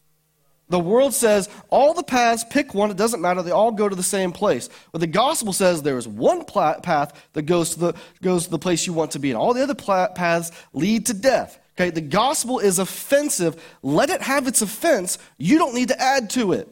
The 0.70 0.80
world 0.80 1.14
says 1.14 1.48
all 1.68 1.94
the 1.94 2.02
paths, 2.02 2.44
pick 2.50 2.74
one, 2.74 2.90
it 2.90 2.96
doesn't 2.96 3.20
matter, 3.20 3.42
they 3.42 3.52
all 3.52 3.70
go 3.70 3.88
to 3.88 3.94
the 3.94 4.02
same 4.02 4.32
place. 4.32 4.68
But 4.90 5.00
the 5.00 5.06
gospel 5.06 5.52
says 5.52 5.82
there 5.82 5.98
is 5.98 6.08
one 6.08 6.44
path 6.44 7.28
that 7.34 7.42
goes 7.42 7.74
to, 7.74 7.78
the, 7.78 7.94
goes 8.22 8.46
to 8.46 8.50
the 8.50 8.58
place 8.58 8.87
you 8.88 8.92
want 8.92 9.12
to 9.12 9.20
be, 9.20 9.30
and 9.30 9.38
all 9.38 9.54
the 9.54 9.62
other 9.62 9.74
paths 9.74 10.50
lead 10.72 11.06
to 11.06 11.14
death. 11.14 11.60
Okay, 11.76 11.90
the 11.90 12.00
gospel 12.00 12.60
is 12.60 12.78
offensive. 12.78 13.60
Let 13.82 14.08
it 14.08 14.22
have 14.22 14.46
its 14.46 14.62
offense. 14.62 15.18
You 15.38 15.58
don't 15.58 15.74
need 15.74 15.88
to 15.88 16.00
add 16.00 16.30
to 16.30 16.52
it. 16.52 16.68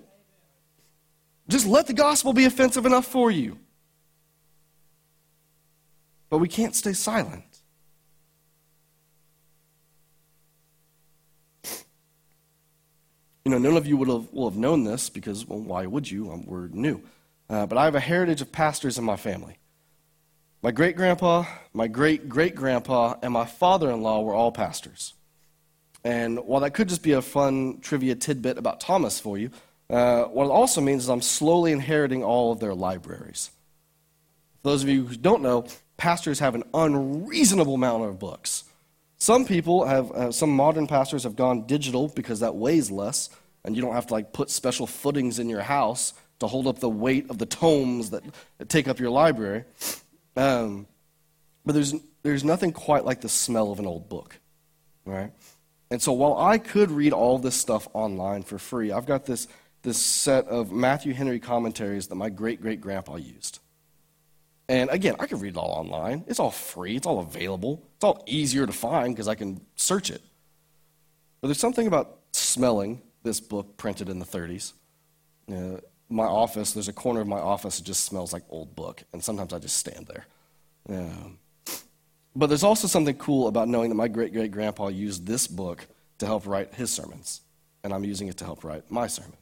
Just 1.49 1.67
let 1.67 1.89
the 1.89 1.93
gospel 1.93 2.33
be 2.33 2.45
offensive 2.45 2.87
enough 2.87 3.07
for 3.07 3.31
you. 3.31 3.59
But 6.31 6.39
we 6.39 6.49
can't 6.49 6.75
stay 6.75 6.93
silent. 6.93 7.45
You 13.45 13.51
know, 13.51 13.59
none 13.59 13.77
of 13.77 13.89
you 13.89 13.97
would 13.97 14.09
have, 14.09 14.33
will 14.33 14.49
have 14.49 14.59
known 14.59 14.85
this 14.85 15.11
because, 15.11 15.47
well, 15.47 15.59
why 15.59 15.85
would 15.85 16.09
you? 16.09 16.31
Um, 16.31 16.47
we're 16.47 16.69
new. 16.69 17.03
Uh, 17.51 17.67
but 17.67 17.77
I 17.77 17.85
have 17.87 17.97
a 17.97 18.01
heritage 18.01 18.41
of 18.41 18.53
pastors 18.53 18.99
in 18.99 19.05
my 19.05 19.17
family. 19.17 19.59
My 20.65 20.71
great 20.71 20.95
grandpa, 20.95 21.45
my 21.75 21.89
great 21.89 22.29
great 22.29 22.55
grandpa, 22.55 23.17
and 23.21 23.33
my 23.33 23.47
father 23.47 23.91
in 23.91 24.01
law 24.01 24.23
were 24.23 24.33
all 24.33 24.53
pastors. 24.53 25.13
And 26.05 26.39
while 26.39 26.61
that 26.61 26.73
could 26.73 26.89
just 26.89 27.03
be 27.03 27.13
a 27.13 27.23
fun 27.23 27.81
trivia 27.81 28.15
tidbit 28.15 28.59
about 28.59 28.79
Thomas 28.79 29.19
for 29.19 29.37
you, 29.37 29.51
uh, 29.91 30.23
what 30.25 30.45
it 30.45 30.51
also 30.53 30.81
means 30.81 31.03
is 31.03 31.09
I'm 31.09 31.21
slowly 31.21 31.73
inheriting 31.73 32.23
all 32.23 32.53
of 32.53 32.61
their 32.61 32.75
libraries. 32.75 33.51
For 34.63 34.71
those 34.71 34.85
of 34.85 34.89
you 34.89 35.05
who 35.05 35.17
don't 35.17 35.43
know, 35.43 35.67
pastors 35.97 36.39
have 36.39 36.55
an 36.55 36.63
unreasonable 36.73 37.75
amount 37.75 38.05
of 38.05 38.21
books. 38.21 38.63
Some 39.19 39.45
people 39.45 39.85
have, 39.85 40.13
uh, 40.13 40.31
some 40.31 40.51
modern 40.51 40.87
pastors 40.87 41.25
have 41.25 41.35
gone 41.35 41.67
digital 41.67 42.07
because 42.07 42.39
that 42.39 42.55
weighs 42.55 42.89
less, 42.89 43.31
and 43.65 43.75
you 43.75 43.83
don't 43.83 43.95
have 43.95 44.07
to 44.07 44.15
like 44.15 44.33
put 44.33 44.49
special 44.49 44.87
footings 44.87 45.41
in 45.41 45.49
your 45.49 45.63
house 45.63 46.15
to 46.39 46.47
hold 46.47 46.69
up 46.69 46.79
the 46.79 46.89
weight 46.89 47.29
of 47.31 47.39
the 47.39 47.47
tomes 47.47 48.11
that, 48.11 48.23
that 48.59 48.69
take 48.69 48.87
up 48.87 49.01
your 49.01 49.11
library. 49.11 49.65
Um, 50.37 50.87
but 51.65 51.75
there's, 51.75 51.95
there's 52.23 52.45
nothing 52.45 52.73
quite 52.73 53.05
like 53.05 53.21
the 53.21 53.29
smell 53.29 53.71
of 53.71 53.79
an 53.79 53.87
old 53.87 54.09
book, 54.09 54.39
right? 55.05 55.33
And 55.91 56.01
so 56.01 56.13
while 56.13 56.39
I 56.39 56.59
could 56.59 56.91
read 56.91 57.13
all 57.13 57.39
this 57.39 57.55
stuff 57.55 57.87
online 57.93 58.43
for 58.43 58.59
free, 58.59 58.93
I've 58.93 59.07
got 59.07 59.27
this, 59.27 59.47
this 59.83 59.99
set 59.99 60.47
of 60.47 60.73
Matthew 60.73 61.13
Henry 61.13 61.39
commentaries 61.39 62.07
that 62.07 62.15
my 62.15 62.31
great 62.31 62.63
great 62.63 62.81
grandpa 62.81 63.17
used. 63.17 63.59
And 64.69 64.89
again, 64.91 65.17
I 65.19 65.27
can 65.27 65.39
read 65.39 65.51
it 65.51 65.57
all 65.59 65.71
online. 65.71 66.25
It's 66.29 66.41
all 66.41 66.51
free, 66.51 66.97
it's 66.97 67.07
all 67.07 67.21
available, 67.21 67.83
it's 67.97 68.05
all 68.05 68.25
easier 68.27 68.65
to 68.65 68.73
find 68.73 69.15
because 69.15 69.29
I 69.29 69.35
can 69.35 69.61
search 69.77 70.11
it. 70.11 70.23
But 71.41 71.49
there's 71.49 71.61
something 71.61 71.87
about 71.87 72.21
smelling 72.33 73.03
this 73.23 73.41
book 73.41 73.77
printed 73.77 74.09
in 74.09 74.19
the 74.19 74.25
30s. 74.25 74.73
Uh, 75.51 75.81
my 76.13 76.25
office, 76.25 76.73
there's 76.73 76.89
a 76.89 76.93
corner 76.93 77.21
of 77.21 77.27
my 77.27 77.39
office 77.39 77.79
that 77.79 77.85
just 77.85 78.05
smells 78.05 78.33
like 78.33 78.45
old 78.51 78.75
book, 78.77 79.03
and 79.13 79.23
sometimes 79.23 79.53
I 79.53 79.59
just 79.59 79.77
stand 79.77 80.07
there. 80.07 80.27
Yeah. 80.89 81.75
But 82.35 82.47
there's 82.47 82.65
also 82.65 82.87
something 82.87 83.17
cool 83.17 83.49
about 83.49 83.69
knowing 83.69 83.91
that 83.91 83.95
my 83.95 84.09
great 84.09 84.33
great 84.33 84.53
grandpa 84.53 84.89
used 84.89 85.27
this 85.27 85.47
book 85.47 85.87
to 86.19 86.27
help 86.27 86.47
write 86.47 86.75
his 86.75 86.91
sermons, 86.91 87.43
and 87.85 87.93
I'm 87.93 88.05
using 88.05 88.29
it 88.29 88.37
to 88.39 88.45
help 88.45 88.65
write 88.65 88.91
my 88.91 89.07
sermons. 89.07 89.37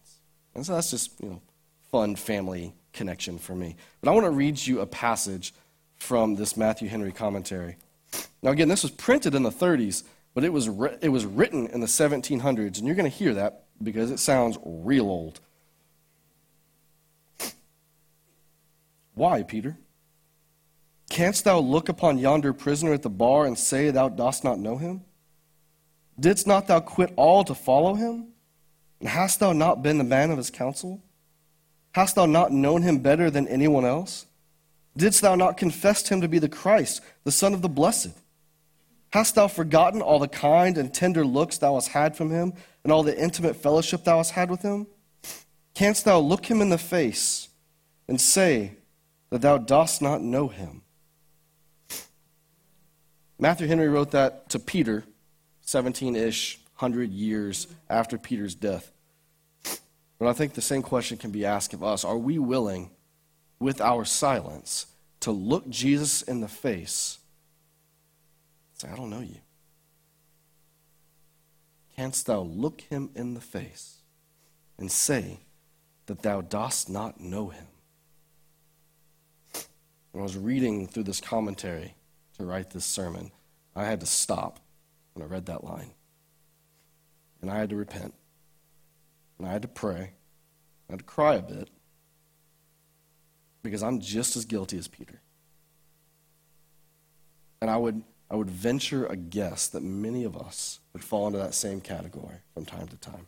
And 0.55 0.67
so 0.67 0.75
that's 0.75 0.91
just, 0.91 1.21
you 1.21 1.29
know, 1.29 1.43
fun 1.91 2.17
family 2.17 2.75
connection 2.93 3.39
for 3.39 3.55
me. 3.55 3.77
But 4.01 4.11
I 4.11 4.15
want 4.15 4.25
to 4.25 4.31
read 4.31 4.59
you 4.59 4.81
a 4.81 4.87
passage 4.87 5.55
from 5.97 6.35
this 6.35 6.57
Matthew 6.57 6.89
Henry 6.89 7.13
commentary. 7.13 7.77
Now, 8.43 8.51
again, 8.51 8.69
this 8.69 8.83
was 8.83 8.91
printed 8.91 9.35
in 9.35 9.43
the 9.43 9.51
30s, 9.51 10.03
but 10.35 10.45
it 10.45 10.53
was, 10.53 10.69
it 11.01 11.11
was 11.11 11.27
written 11.27 11.67
in 11.69 11.81
the 11.81 11.87
1700s, 11.87 12.79
and 12.79 12.87
you're 12.87 12.97
going 12.97 13.11
to 13.11 13.17
hear 13.17 13.35
that 13.35 13.65
because 13.83 14.11
it 14.11 14.19
sounds 14.19 14.59
real 14.65 15.07
old. 15.07 15.41
Why, 19.15 19.43
Peter? 19.43 19.77
Canst 21.11 21.45
thou 21.45 21.59
look 21.59 21.89
upon 21.89 22.19
yonder 22.19 22.53
prisoner 22.53 22.93
at 22.93 23.03
the 23.03 23.11
bar 23.11 23.45
and 23.45 23.59
say 23.59 23.91
thou 23.91 24.09
dost 24.09 24.45
not 24.45 24.59
know 24.59 24.77
him? 24.77 25.03
Didst 26.19 26.47
not 26.47 26.67
thou 26.67 26.81
quit 26.81 27.13
all 27.17 27.45
to 27.45 27.55
follow 27.55 27.95
him? 27.95 28.29
And 29.01 29.09
hast 29.09 29.41
thou 29.41 29.53
not 29.53 29.83
been 29.83 29.99
the 29.99 30.05
man 30.05 30.31
of 30.31 30.37
his 30.37 30.51
counsel? 30.51 31.03
Hast 31.93 32.15
thou 32.15 32.27
not 32.27 32.53
known 32.53 32.83
him 32.83 32.99
better 32.99 33.31
than 33.31 33.49
anyone 33.49 33.85
else? 33.85 34.27
Didst 34.97 35.23
thou 35.23 35.35
not 35.35 35.57
confess 35.57 36.09
him 36.09 36.21
to 36.21 36.29
be 36.29 36.39
the 36.39 36.49
Christ, 36.49 37.01
the 37.25 37.33
Son 37.33 37.55
of 37.55 37.63
the 37.63 37.69
Blessed? 37.69 38.11
Hast 39.13 39.35
thou 39.35 39.49
forgotten 39.49 40.03
all 40.03 40.19
the 40.19 40.29
kind 40.29 40.79
and 40.79 40.95
tender 40.95 41.25
looks 41.25 41.59
thou 41.59 41.75
hast 41.75 41.89
had 41.89 42.17
from 42.17 42.31
him, 42.31 42.53
and 42.85 42.93
all 42.93 43.03
the 43.03 43.19
intimate 43.19 43.57
fellowship 43.57 44.05
thou 44.05 44.19
hast 44.19 44.33
had 44.33 44.51
with 44.51 44.63
him? 44.63 44.87
Canst 45.75 46.05
thou 46.05 46.19
look 46.19 46.47
him 46.47 46.61
in 46.61 46.69
the 46.69 46.79
face 46.79 47.49
and 48.07 48.21
say 48.21 48.77
that 49.31 49.41
thou 49.41 49.59
dost 49.59 50.03
not 50.03 50.23
know 50.23 50.49
him? 50.49 50.83
Matthew 53.39 53.67
Henry 53.67 53.89
wrote 53.89 54.11
that 54.11 54.51
to 54.51 54.59
Peter, 54.59 55.05
17 55.63 56.15
ish, 56.15 56.59
100 56.79 57.11
years 57.11 57.67
after 57.89 58.19
Peter's 58.19 58.55
death. 58.55 58.93
But 60.19 60.29
I 60.29 60.35
think 60.35 60.53
the 60.53 60.61
same 60.61 60.83
question 60.83 61.17
can 61.17 61.31
be 61.31 61.47
asked 61.47 61.73
of 61.73 61.83
us. 61.83 62.05
Are 62.05 62.19
we 62.19 62.39
willing, 62.39 62.91
with 63.59 63.81
our 63.81 64.05
silence, 64.05 64.87
to 65.21 65.31
look 65.31 65.69
Jesus 65.71 66.21
in 66.23 66.41
the 66.41 66.49
face 66.49 67.21
say, 68.81 68.89
I 68.89 68.97
don't 68.97 69.11
know 69.11 69.21
you? 69.21 69.37
Canst 71.97 72.27
thou 72.27 72.41
look 72.41 72.81
him 72.83 73.11
in 73.15 73.35
the 73.35 73.41
face 73.41 73.99
and 74.79 74.91
say 74.91 75.41
that 76.07 76.23
thou 76.23 76.41
dost 76.41 76.89
not 76.89 77.21
know 77.21 77.49
him? 77.49 77.67
When 80.13 80.21
I 80.21 80.25
was 80.25 80.37
reading 80.37 80.87
through 80.89 81.05
this 81.05 81.21
commentary 81.21 81.95
to 82.39 82.45
write 82.45 82.71
this 82.71 82.85
sermon, 82.85 83.31
I 83.77 83.85
had 83.85 84.01
to 84.01 84.07
stop 84.07 84.61
when 85.15 85.25
I 85.25 85.29
read 85.31 85.47
that 85.47 85.65
line. 85.65 85.93
And 87.41 87.51
I 87.51 87.59
had 87.59 87.71
to 87.71 87.77
repent. 87.77 88.15
And 89.39 89.47
I 89.47 89.53
had 89.53 89.63
to 89.63 89.69
pray. 89.69 90.13
I 90.89 90.93
had 90.93 90.99
to 90.99 91.05
cry 91.05 91.37
a 91.37 91.43
bit 91.43 91.71
because 93.63 93.83
I'm 93.83 94.01
just 94.01 94.37
as 94.37 94.45
guilty 94.45 94.79
as 94.79 94.89
Peter. 94.89 95.21
And 97.61 97.71
I 97.71 97.77
would, 97.77 98.03
I 98.31 98.37
would 98.37 98.51
venture 98.51 99.07
a 99.07 99.17
guess 99.17 99.69
that 99.69 99.83
many 99.83 100.25
of 100.25 100.37
us 100.37 100.81
would 100.93 101.05
fall 101.05 101.27
into 101.27 101.39
that 101.39 101.55
same 101.55 101.81
category 101.81 102.37
from 102.55 102.65
time 102.65 102.89
to 102.89 102.97
time. 102.97 103.27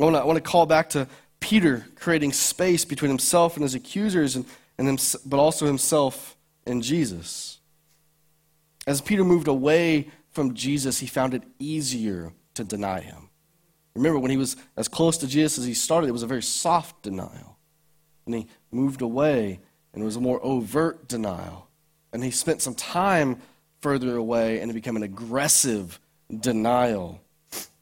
I 0.00 0.04
want 0.04 0.16
to, 0.16 0.20
I 0.20 0.24
want 0.24 0.36
to 0.36 0.42
call 0.42 0.64
back 0.64 0.90
to 0.90 1.08
Peter 1.48 1.86
creating 1.94 2.30
space 2.30 2.84
between 2.84 3.08
himself 3.08 3.56
and 3.56 3.62
his 3.62 3.74
accusers, 3.74 4.36
and, 4.36 4.44
and 4.76 4.86
him, 4.86 4.98
but 5.24 5.38
also 5.38 5.64
himself 5.64 6.36
and 6.66 6.82
Jesus. 6.82 7.60
As 8.86 9.00
Peter 9.00 9.24
moved 9.24 9.48
away 9.48 10.10
from 10.30 10.52
Jesus, 10.52 10.98
he 10.98 11.06
found 11.06 11.32
it 11.32 11.42
easier 11.58 12.34
to 12.52 12.64
deny 12.64 13.00
him. 13.00 13.30
Remember, 13.94 14.18
when 14.18 14.30
he 14.30 14.36
was 14.36 14.58
as 14.76 14.88
close 14.88 15.16
to 15.16 15.26
Jesus 15.26 15.56
as 15.56 15.64
he 15.64 15.72
started, 15.72 16.08
it 16.08 16.12
was 16.12 16.22
a 16.22 16.26
very 16.26 16.42
soft 16.42 17.00
denial. 17.00 17.56
And 18.26 18.34
he 18.34 18.46
moved 18.70 19.00
away, 19.00 19.58
and 19.94 20.02
it 20.02 20.04
was 20.04 20.16
a 20.16 20.20
more 20.20 20.44
overt 20.44 21.08
denial. 21.08 21.70
And 22.12 22.22
he 22.22 22.30
spent 22.30 22.60
some 22.60 22.74
time 22.74 23.40
further 23.80 24.16
away, 24.16 24.60
and 24.60 24.70
it 24.70 24.74
became 24.74 24.96
an 24.96 25.02
aggressive 25.02 25.98
denial. 26.28 27.22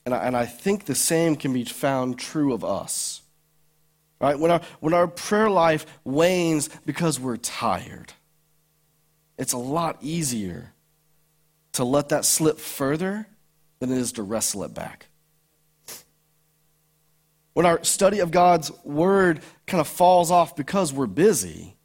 And 0.05 0.15
I, 0.15 0.19
and 0.19 0.37
I 0.37 0.47
think 0.47 0.85
the 0.85 0.95
same 0.95 1.35
can 1.35 1.53
be 1.53 1.65
found 1.65 2.17
true 2.17 2.53
of 2.53 2.65
us. 2.65 3.23
Right? 4.21 4.39
When 4.39 4.51
our, 4.51 4.61
when 4.81 4.95
our 4.95 5.07
prayer 5.07 5.51
life 5.51 5.87
wanes 6.05 6.71
because 6.87 7.21
we're 7.21 7.37
tired, 7.37 8.13
it's 9.39 9.53
a 9.53 9.59
lot 9.59 9.99
easier 10.01 10.73
to 11.73 11.85
let 11.85 12.09
that 12.09 12.25
slip 12.25 12.59
further 12.59 13.27
than 13.79 13.93
it 13.93 13.99
is 13.99 14.13
to 14.13 14.23
wrestle 14.23 14.65
it 14.65 14.73
back. 14.73 15.09
When 17.53 17.67
our 17.67 17.83
study 17.85 18.21
of 18.21 18.31
God's 18.31 18.71
Word 18.85 19.41
kind 19.67 19.81
of 19.81 19.89
falls 19.89 20.31
off 20.31 20.57
because 20.57 20.93
we're 20.93 21.07
busy, 21.07 21.77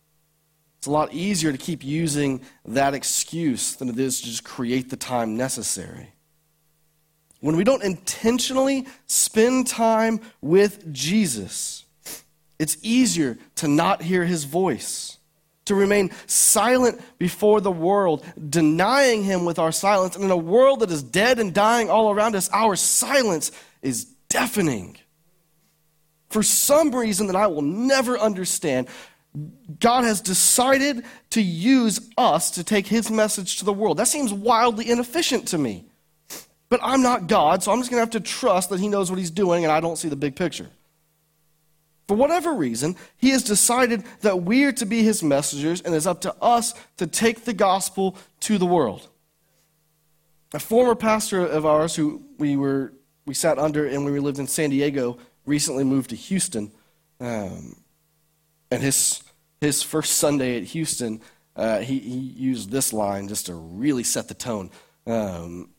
it's 0.77 0.87
a 0.87 0.91
lot 0.91 1.13
easier 1.13 1.51
to 1.51 1.57
keep 1.57 1.83
using 1.83 2.41
that 2.65 2.93
excuse 2.93 3.75
than 3.75 3.87
it 3.87 3.99
is 3.99 4.19
to 4.21 4.27
just 4.27 4.43
create 4.43 4.89
the 4.89 4.97
time 4.97 5.37
necessary. 5.37 6.13
When 7.39 7.55
we 7.55 7.63
don't 7.63 7.83
intentionally 7.83 8.87
spend 9.07 9.67
time 9.67 10.21
with 10.41 10.91
Jesus, 10.93 11.80
it's 12.61 12.77
easier 12.83 13.39
to 13.55 13.67
not 13.67 14.03
hear 14.03 14.23
his 14.23 14.43
voice, 14.43 15.17
to 15.65 15.73
remain 15.73 16.11
silent 16.27 17.01
before 17.17 17.59
the 17.59 17.71
world, 17.71 18.23
denying 18.49 19.23
him 19.23 19.45
with 19.45 19.57
our 19.57 19.71
silence. 19.71 20.15
And 20.15 20.23
in 20.23 20.29
a 20.29 20.37
world 20.37 20.81
that 20.81 20.91
is 20.91 21.01
dead 21.01 21.39
and 21.39 21.55
dying 21.55 21.89
all 21.89 22.11
around 22.11 22.35
us, 22.35 22.49
our 22.53 22.75
silence 22.75 23.51
is 23.81 24.05
deafening. 24.29 24.97
For 26.29 26.43
some 26.43 26.93
reason 26.93 27.27
that 27.27 27.35
I 27.35 27.47
will 27.47 27.63
never 27.63 28.17
understand, 28.17 28.87
God 29.79 30.03
has 30.03 30.21
decided 30.21 31.03
to 31.31 31.41
use 31.41 32.11
us 32.15 32.51
to 32.51 32.63
take 32.63 32.85
his 32.85 33.09
message 33.09 33.57
to 33.57 33.65
the 33.65 33.73
world. 33.73 33.97
That 33.97 34.07
seems 34.07 34.31
wildly 34.31 34.89
inefficient 34.89 35.47
to 35.47 35.57
me. 35.57 35.85
But 36.69 36.79
I'm 36.83 37.01
not 37.01 37.27
God, 37.27 37.63
so 37.63 37.71
I'm 37.71 37.79
just 37.79 37.89
going 37.89 37.97
to 37.97 38.01
have 38.01 38.23
to 38.23 38.31
trust 38.31 38.69
that 38.69 38.79
He 38.79 38.87
knows 38.87 39.09
what 39.09 39.19
He's 39.19 39.31
doing 39.31 39.65
and 39.65 39.71
I 39.73 39.81
don't 39.81 39.97
see 39.97 40.07
the 40.07 40.15
big 40.15 40.37
picture. 40.37 40.69
For 42.11 42.17
whatever 42.17 42.53
reason, 42.53 42.97
He 43.15 43.29
has 43.29 43.41
decided 43.41 44.03
that 44.19 44.43
we 44.43 44.65
are 44.65 44.73
to 44.73 44.85
be 44.85 45.01
His 45.01 45.23
messengers 45.23 45.79
and 45.79 45.95
it's 45.95 46.05
up 46.05 46.19
to 46.21 46.35
us 46.41 46.73
to 46.97 47.07
take 47.07 47.45
the 47.45 47.53
gospel 47.53 48.17
to 48.41 48.57
the 48.57 48.65
world. 48.65 49.07
A 50.53 50.59
former 50.59 50.93
pastor 50.93 51.39
of 51.45 51.65
ours 51.65 51.95
who 51.95 52.21
we, 52.37 52.57
were, 52.57 52.91
we 53.25 53.33
sat 53.33 53.57
under 53.57 53.85
and 53.85 54.03
when 54.03 54.11
we 54.11 54.19
lived 54.19 54.39
in 54.39 54.47
San 54.47 54.71
Diego 54.71 55.19
recently 55.45 55.85
moved 55.85 56.09
to 56.09 56.17
Houston. 56.17 56.73
Um, 57.21 57.77
and 58.69 58.83
his, 58.83 59.23
his 59.61 59.81
first 59.81 60.17
Sunday 60.17 60.57
at 60.57 60.63
Houston, 60.63 61.21
uh, 61.55 61.79
he, 61.79 61.97
he 61.99 62.19
used 62.19 62.71
this 62.71 62.91
line 62.91 63.29
just 63.29 63.45
to 63.45 63.53
really 63.53 64.03
set 64.03 64.27
the 64.27 64.33
tone. 64.33 64.69
Um, 65.07 65.69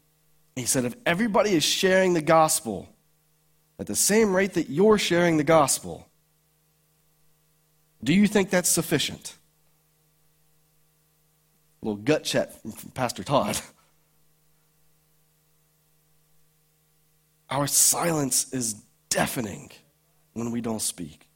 he 0.56 0.64
said, 0.64 0.86
if 0.86 0.96
everybody 1.04 1.50
is 1.50 1.62
sharing 1.62 2.14
the 2.14 2.22
gospel 2.22 2.88
at 3.78 3.86
the 3.86 3.94
same 3.94 4.34
rate 4.34 4.54
that 4.54 4.70
you're 4.70 4.96
sharing 4.96 5.36
the 5.36 5.44
gospel, 5.44 6.08
do 8.04 8.12
you 8.12 8.26
think 8.26 8.50
that's 8.50 8.68
sufficient? 8.68 9.36
A 11.82 11.86
little 11.86 12.02
gut 12.02 12.24
check 12.24 12.52
from 12.52 12.72
Pastor 12.92 13.24
Todd. 13.24 13.58
Our 17.50 17.66
silence 17.66 18.52
is 18.52 18.76
deafening 19.08 19.70
when 20.32 20.50
we 20.50 20.60
don't 20.60 20.80
speak. 20.80 21.28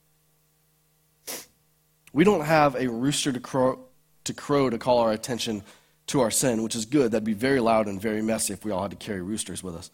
We 2.13 2.25
don't 2.25 2.45
have 2.45 2.75
a 2.75 2.89
rooster 2.89 3.33
to 3.33 3.41
crow 3.41 3.81
to, 4.25 4.33
crow 4.33 4.71
to 4.71 4.79
call 4.79 4.99
our 4.99 5.13
attention 5.13 5.63
to 6.07 6.21
our 6.21 6.31
sin, 6.31 6.63
which 6.63 6.75
is 6.75 6.85
good. 6.85 7.13
That'd 7.13 7.25
be 7.25 7.35
very 7.35 7.61
loud 7.61 7.87
and 7.87 8.01
very 8.01 8.23
messy 8.23 8.53
if 8.53 8.65
we 8.65 8.71
all 8.71 8.83
had 8.83 8.91
to 8.93 8.97
carry 8.97 9.21
roosters 9.21 9.63
with 9.63 9.77
us. 9.77 9.91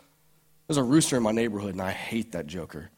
There's 0.66 0.76
a 0.76 0.82
rooster 0.82 1.16
in 1.16 1.22
my 1.22 1.32
neighborhood, 1.32 1.72
and 1.72 1.82
I 1.82 1.90
hate 1.90 2.32
that 2.32 2.46
joker. 2.46 2.90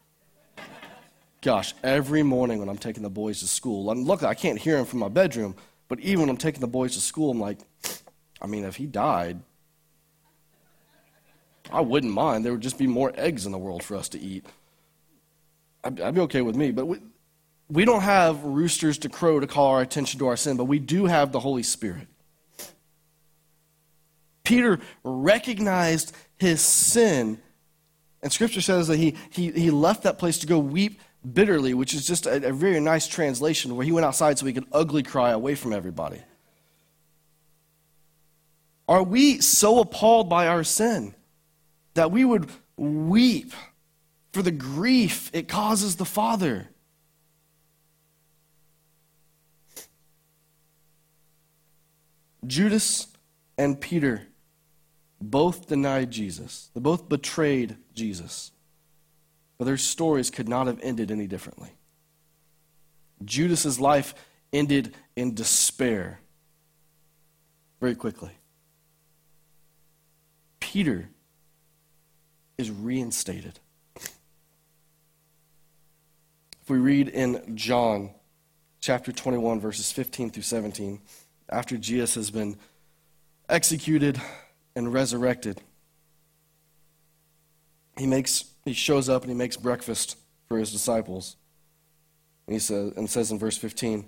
Gosh, 1.45 1.75
every 1.83 2.23
morning 2.23 2.57
when 2.57 2.69
I'm 2.69 2.77
taking 2.79 3.03
the 3.03 3.09
boys 3.11 3.41
to 3.41 3.47
school, 3.47 3.91
I'm, 3.91 4.03
look, 4.03 4.23
I 4.23 4.33
can't 4.33 4.57
hear 4.57 4.79
him 4.79 4.85
from 4.85 4.97
my 4.97 5.09
bedroom, 5.09 5.55
but 5.87 5.99
even 5.99 6.21
when 6.21 6.29
I'm 6.31 6.37
taking 6.37 6.59
the 6.59 6.65
boys 6.65 6.95
to 6.95 6.99
school, 6.99 7.29
I'm 7.29 7.39
like, 7.39 7.59
I 8.41 8.47
mean, 8.47 8.65
if 8.65 8.77
he 8.77 8.87
died, 8.87 9.39
I 11.71 11.81
wouldn't 11.81 12.11
mind. 12.11 12.43
There 12.43 12.51
would 12.51 12.61
just 12.61 12.79
be 12.79 12.87
more 12.87 13.13
eggs 13.13 13.45
in 13.45 13.51
the 13.51 13.59
world 13.59 13.83
for 13.83 13.95
us 13.95 14.09
to 14.09 14.19
eat. 14.19 14.47
I'd, 15.83 16.01
I'd 16.01 16.15
be 16.15 16.21
okay 16.21 16.41
with 16.41 16.55
me. 16.55 16.71
But 16.71 16.87
we, 16.87 16.97
we 17.69 17.85
don't 17.85 18.01
have 18.01 18.43
roosters 18.43 18.97
to 18.99 19.09
crow 19.09 19.39
to 19.39 19.45
call 19.45 19.67
our 19.67 19.81
attention 19.81 20.17
to 20.21 20.27
our 20.29 20.37
sin, 20.37 20.57
but 20.57 20.65
we 20.65 20.79
do 20.79 21.05
have 21.05 21.31
the 21.31 21.39
Holy 21.39 21.61
Spirit. 21.61 22.07
Peter 24.43 24.79
recognized 25.03 26.11
his 26.37 26.59
sin, 26.59 27.37
and 28.23 28.33
Scripture 28.33 28.61
says 28.61 28.87
that 28.87 28.97
he, 28.97 29.15
he, 29.29 29.51
he 29.51 29.69
left 29.69 30.01
that 30.01 30.17
place 30.17 30.39
to 30.39 30.47
go 30.47 30.57
weep 30.57 30.99
bitterly, 31.33 31.73
which 31.73 31.93
is 31.93 32.05
just 32.05 32.25
a, 32.25 32.47
a 32.47 32.53
very 32.53 32.79
nice 32.79 33.07
translation 33.07 33.75
where 33.75 33.85
he 33.85 33.91
went 33.91 34.05
outside 34.05 34.37
so 34.37 34.45
he 34.45 34.53
could 34.53 34.67
ugly 34.71 35.03
cry 35.03 35.31
away 35.31 35.55
from 35.55 35.73
everybody. 35.73 36.21
Are 38.87 39.03
we 39.03 39.41
so 39.41 39.79
appalled 39.79 40.29
by 40.29 40.47
our 40.47 40.63
sin 40.63 41.15
that 41.95 42.11
we 42.11 42.23
would 42.23 42.49
weep 42.77 43.53
for 44.31 44.41
the 44.41 44.51
grief 44.51 45.31
it 45.33 45.47
causes 45.47 45.95
the 45.95 46.05
Father? 46.05 46.69
Judas 52.45 53.07
and 53.57 53.79
Peter 53.79 54.27
both 55.19 55.67
denied 55.67 56.11
Jesus. 56.11 56.69
They 56.75 56.81
both 56.81 57.09
betrayed 57.09 57.77
Jesus. 57.93 58.51
But 59.57 59.65
their 59.65 59.77
stories 59.77 60.29
could 60.29 60.49
not 60.49 60.67
have 60.67 60.79
ended 60.81 61.11
any 61.11 61.27
differently. 61.27 61.69
Judas's 63.23 63.79
life 63.79 64.13
ended 64.51 64.95
in 65.15 65.33
despair 65.33 66.19
very 67.79 67.95
quickly. 67.95 68.31
Peter 70.59 71.09
is 72.57 72.71
reinstated. 72.71 73.59
If 76.61 76.69
we 76.69 76.77
read 76.77 77.09
in 77.09 77.55
John 77.55 78.09
chapter 78.79 79.11
21, 79.11 79.59
verses 79.59 79.91
15 79.91 80.31
through 80.31 80.43
17, 80.43 80.99
after 81.49 81.77
Jesus 81.77 82.15
has 82.15 82.31
been 82.31 82.57
executed 83.47 84.19
and 84.75 84.91
resurrected, 84.91 85.61
he 87.97 88.07
makes 88.07 88.45
he 88.65 88.73
shows 88.73 89.09
up 89.09 89.21
and 89.21 89.31
he 89.31 89.37
makes 89.37 89.57
breakfast 89.57 90.17
for 90.47 90.57
his 90.57 90.71
disciples. 90.71 91.37
And 92.47 92.53
he 92.53 92.59
says 92.59 92.93
and 92.97 93.09
says 93.09 93.31
in 93.31 93.39
verse 93.39 93.57
15, 93.57 94.05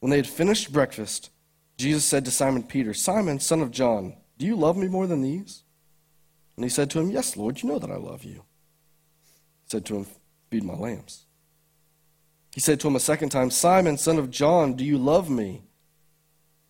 when 0.00 0.10
they 0.10 0.16
had 0.16 0.26
finished 0.26 0.72
breakfast, 0.72 1.30
Jesus 1.76 2.04
said 2.04 2.24
to 2.24 2.30
Simon 2.30 2.62
Peter, 2.62 2.94
Simon, 2.94 3.40
son 3.40 3.60
of 3.60 3.70
John, 3.70 4.16
do 4.38 4.46
you 4.46 4.56
love 4.56 4.76
me 4.76 4.88
more 4.88 5.06
than 5.06 5.22
these? 5.22 5.64
And 6.56 6.64
he 6.64 6.70
said 6.70 6.90
to 6.90 7.00
him, 7.00 7.10
Yes, 7.10 7.36
Lord, 7.36 7.62
you 7.62 7.68
know 7.68 7.78
that 7.78 7.90
I 7.90 7.96
love 7.96 8.22
you. 8.24 8.44
He 9.64 9.70
said 9.70 9.84
to 9.86 9.96
him, 9.96 10.06
Feed 10.50 10.62
my 10.62 10.74
lambs. 10.74 11.26
He 12.54 12.60
said 12.60 12.78
to 12.80 12.88
him 12.88 12.94
a 12.94 13.00
second 13.00 13.30
time, 13.30 13.50
Simon, 13.50 13.98
son 13.98 14.18
of 14.18 14.30
John, 14.30 14.74
do 14.74 14.84
you 14.84 14.98
love 14.98 15.28
me? 15.28 15.64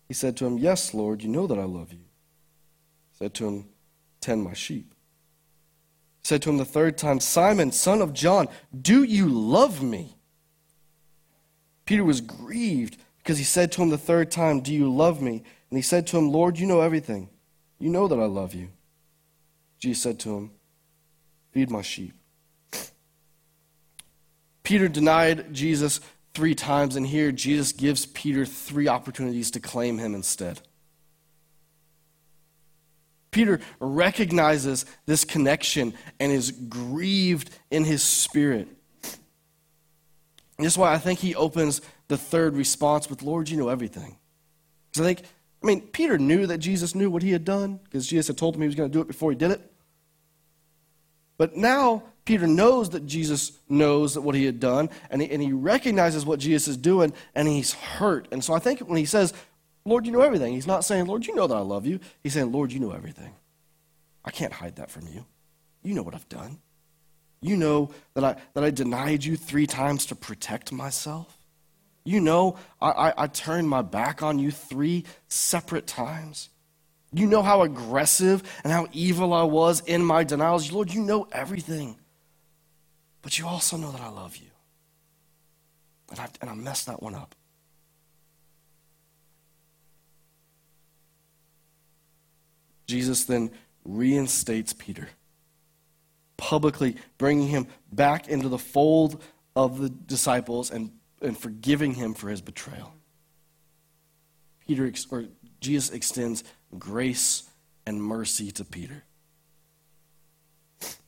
He 0.07 0.15
said 0.15 0.35
to 0.37 0.45
him, 0.45 0.57
Yes, 0.57 0.93
Lord, 0.93 1.21
you 1.21 1.29
know 1.29 1.45
that 1.45 1.59
I 1.59 1.65
love 1.65 1.93
you 1.93 2.05
said 3.17 3.33
to 3.35 3.47
him, 3.47 3.65
Tend 4.21 4.43
my 4.43 4.53
sheep. 4.53 4.94
Said 6.25 6.41
to 6.41 6.49
him 6.49 6.57
the 6.57 6.65
third 6.65 6.97
time, 6.97 7.19
Simon, 7.19 7.71
son 7.71 8.01
of 8.01 8.11
John, 8.11 8.47
do 8.81 9.03
you 9.03 9.27
love 9.27 9.83
me? 9.83 10.17
Peter 11.85 12.03
was 12.03 12.19
grieved 12.19 12.97
because 13.19 13.37
he 13.37 13.43
said 13.43 13.71
to 13.73 13.83
him 13.83 13.91
the 13.91 13.97
third 13.99 14.31
time, 14.31 14.61
Do 14.61 14.73
you 14.73 14.91
love 14.91 15.21
me? 15.21 15.43
And 15.69 15.77
he 15.77 15.83
said 15.83 16.07
to 16.07 16.17
him, 16.17 16.31
Lord, 16.31 16.57
you 16.57 16.65
know 16.65 16.81
everything. 16.81 17.29
You 17.77 17.91
know 17.91 18.07
that 18.07 18.19
I 18.19 18.25
love 18.25 18.55
you. 18.55 18.69
Jesus 19.77 20.01
said 20.01 20.19
to 20.21 20.35
him, 20.35 20.51
Feed 21.51 21.69
my 21.69 21.83
sheep. 21.83 22.15
Peter 24.63 24.87
denied 24.87 25.53
Jesus 25.53 26.01
three 26.33 26.55
times, 26.55 26.95
and 26.95 27.05
here 27.05 27.31
Jesus 27.31 27.71
gives 27.71 28.07
Peter 28.07 28.47
three 28.47 28.87
opportunities 28.87 29.51
to 29.51 29.59
claim 29.59 29.99
him 29.99 30.15
instead. 30.15 30.61
Peter 33.35 33.59
recognizes 33.81 34.85
this 35.05 35.25
connection 35.25 35.93
and 36.21 36.31
is 36.31 36.51
grieved 36.51 37.49
in 37.69 37.83
his 37.83 38.01
spirit. 38.01 38.65
And 39.03 40.65
this 40.65 40.71
is 40.71 40.77
why 40.77 40.93
I 40.93 40.99
think 40.99 41.19
he 41.19 41.35
opens 41.35 41.81
the 42.07 42.15
third 42.15 42.55
response 42.55 43.09
with, 43.09 43.23
Lord, 43.23 43.49
you 43.49 43.57
know 43.57 43.67
everything. 43.67 44.15
Because 44.89 45.05
I 45.05 45.13
think, 45.13 45.27
I 45.61 45.65
mean, 45.65 45.81
Peter 45.81 46.17
knew 46.17 46.47
that 46.47 46.59
Jesus 46.59 46.95
knew 46.95 47.09
what 47.09 47.23
he 47.23 47.31
had 47.33 47.43
done 47.43 47.81
because 47.83 48.07
Jesus 48.07 48.27
had 48.27 48.37
told 48.37 48.55
him 48.55 48.61
he 48.61 48.67
was 48.67 48.75
going 48.75 48.89
to 48.89 48.93
do 48.93 49.01
it 49.01 49.07
before 49.07 49.31
he 49.31 49.37
did 49.37 49.51
it. 49.51 49.69
But 51.37 51.57
now 51.57 52.03
Peter 52.23 52.47
knows 52.47 52.91
that 52.91 53.05
Jesus 53.05 53.51
knows 53.67 54.17
what 54.17 54.35
he 54.35 54.45
had 54.45 54.61
done, 54.61 54.89
and 55.09 55.21
he, 55.21 55.29
and 55.29 55.41
he 55.41 55.51
recognizes 55.51 56.25
what 56.25 56.39
Jesus 56.39 56.69
is 56.69 56.77
doing, 56.77 57.11
and 57.35 57.49
he's 57.49 57.73
hurt. 57.73 58.29
And 58.31 58.41
so 58.41 58.53
I 58.53 58.59
think 58.59 58.79
when 58.79 58.97
he 58.97 59.03
says, 59.03 59.33
Lord, 59.85 60.05
you 60.05 60.11
know 60.11 60.21
everything, 60.21 60.53
he's 60.53 60.67
not 60.67 60.83
saying, 60.83 61.05
Lord, 61.05 61.25
you 61.25 61.35
know 61.35 61.47
that 61.47 61.55
I 61.55 61.61
love 61.61 61.85
you. 61.85 61.99
He's 62.23 62.33
saying, 62.33 62.51
Lord, 62.51 62.71
you 62.71 62.79
know 62.79 62.91
everything. 62.91 63.33
I 64.23 64.31
can't 64.31 64.51
hide 64.51 64.77
that 64.77 64.89
from 64.89 65.07
you. 65.07 65.25
You 65.83 65.93
know 65.93 66.01
what 66.01 66.15
I've 66.15 66.27
done. 66.27 66.57
You 67.41 67.55
know 67.55 67.91
that 68.15 68.23
I, 68.23 68.35
that 68.55 68.63
I 68.63 68.71
denied 68.71 69.23
you 69.23 69.37
three 69.37 69.67
times 69.67 70.07
to 70.07 70.15
protect 70.15 70.71
myself. 70.71 71.37
You 72.03 72.19
know 72.19 72.57
I, 72.81 72.89
I, 72.89 73.13
I 73.23 73.27
turned 73.27 73.69
my 73.69 73.83
back 73.83 74.23
on 74.23 74.39
you 74.39 74.51
three 74.51 75.05
separate 75.27 75.85
times. 75.85 76.49
You 77.13 77.27
know 77.27 77.43
how 77.43 77.61
aggressive 77.61 78.41
and 78.63 78.73
how 78.73 78.87
evil 78.91 79.33
I 79.33 79.43
was 79.43 79.81
in 79.81 80.03
my 80.03 80.23
denials. 80.23 80.71
Lord, 80.71 80.91
you 80.91 81.01
know 81.01 81.27
everything. 81.31 81.97
But 83.21 83.37
you 83.37 83.47
also 83.47 83.77
know 83.77 83.91
that 83.91 84.01
I 84.01 84.09
love 84.09 84.37
you. 84.37 84.47
And 86.09 86.19
I, 86.19 86.27
and 86.41 86.49
I 86.49 86.53
messed 86.55 86.87
that 86.87 87.01
one 87.01 87.15
up. 87.15 87.35
Jesus 92.87 93.25
then 93.25 93.51
reinstates 93.83 94.73
Peter, 94.73 95.09
publicly 96.37 96.97
bringing 97.17 97.47
him 97.47 97.67
back 97.91 98.27
into 98.27 98.49
the 98.49 98.57
fold 98.57 99.21
of 99.55 99.79
the 99.79 99.89
disciples 99.89 100.71
and, 100.71 100.91
and 101.21 101.37
forgiving 101.37 101.93
him 101.93 102.13
for 102.13 102.29
his 102.29 102.41
betrayal. 102.41 102.93
Peter, 104.67 104.91
or 105.11 105.25
Jesus 105.61 105.91
extends 105.91 106.43
grace 106.77 107.43
and 107.85 108.01
mercy 108.01 108.51
to 108.51 108.65
Peter. 108.65 109.03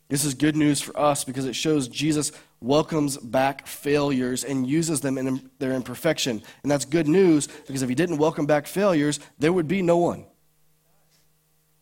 This 0.10 0.24
is 0.24 0.34
good 0.34 0.56
news 0.56 0.80
for 0.80 0.98
us 0.98 1.24
because 1.26 1.46
it 1.46 1.56
shows 1.56 1.88
Jesus 1.88 2.32
welcomes 2.62 3.18
back 3.18 3.68
failures 3.68 4.44
and 4.44 4.66
uses 4.66 5.02
them 5.02 5.18
in 5.18 5.50
their 5.60 5.74
imperfection. 5.74 6.42
And 6.63 6.72
that's 6.72 6.86
good 6.86 7.08
news 7.08 7.48
because 7.68 7.82
if 7.82 7.90
he 7.90 7.96
didn't 7.96 8.18
welcome 8.18 8.46
back 8.46 8.68
failures, 8.68 9.20
there 9.38 9.52
would 9.52 9.68
be 9.68 9.82
no 9.82 9.98
one. 9.98 10.26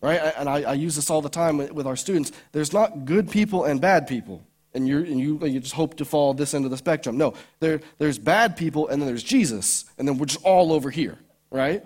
Right? 0.06 0.20
And 0.38 0.48
I, 0.48 0.62
I 0.62 0.74
use 0.74 0.94
this 0.94 1.10
all 1.10 1.20
the 1.20 1.28
time 1.28 1.56
with 1.58 1.84
our 1.84 1.96
students. 1.96 2.30
There's 2.52 2.72
not 2.72 3.06
good 3.06 3.28
people 3.28 3.64
and 3.64 3.80
bad 3.80 4.06
people. 4.06 4.40
And, 4.72 4.86
you 4.86 4.98
and 4.98 5.18
you, 5.18 5.44
you 5.44 5.58
just 5.58 5.74
hope 5.74 5.96
to 5.96 6.04
fall 6.04 6.32
this 6.32 6.54
end 6.54 6.64
of 6.64 6.70
the 6.70 6.76
spectrum. 6.76 7.18
No, 7.18 7.34
there, 7.58 7.80
there's 7.98 8.16
bad 8.16 8.56
people 8.56 8.86
and 8.86 9.02
then 9.02 9.08
there's 9.08 9.24
Jesus. 9.24 9.84
And 9.98 10.06
then 10.06 10.16
we're 10.16 10.26
just 10.26 10.44
all 10.44 10.72
over 10.72 10.90
here. 10.90 11.18
Right? 11.50 11.84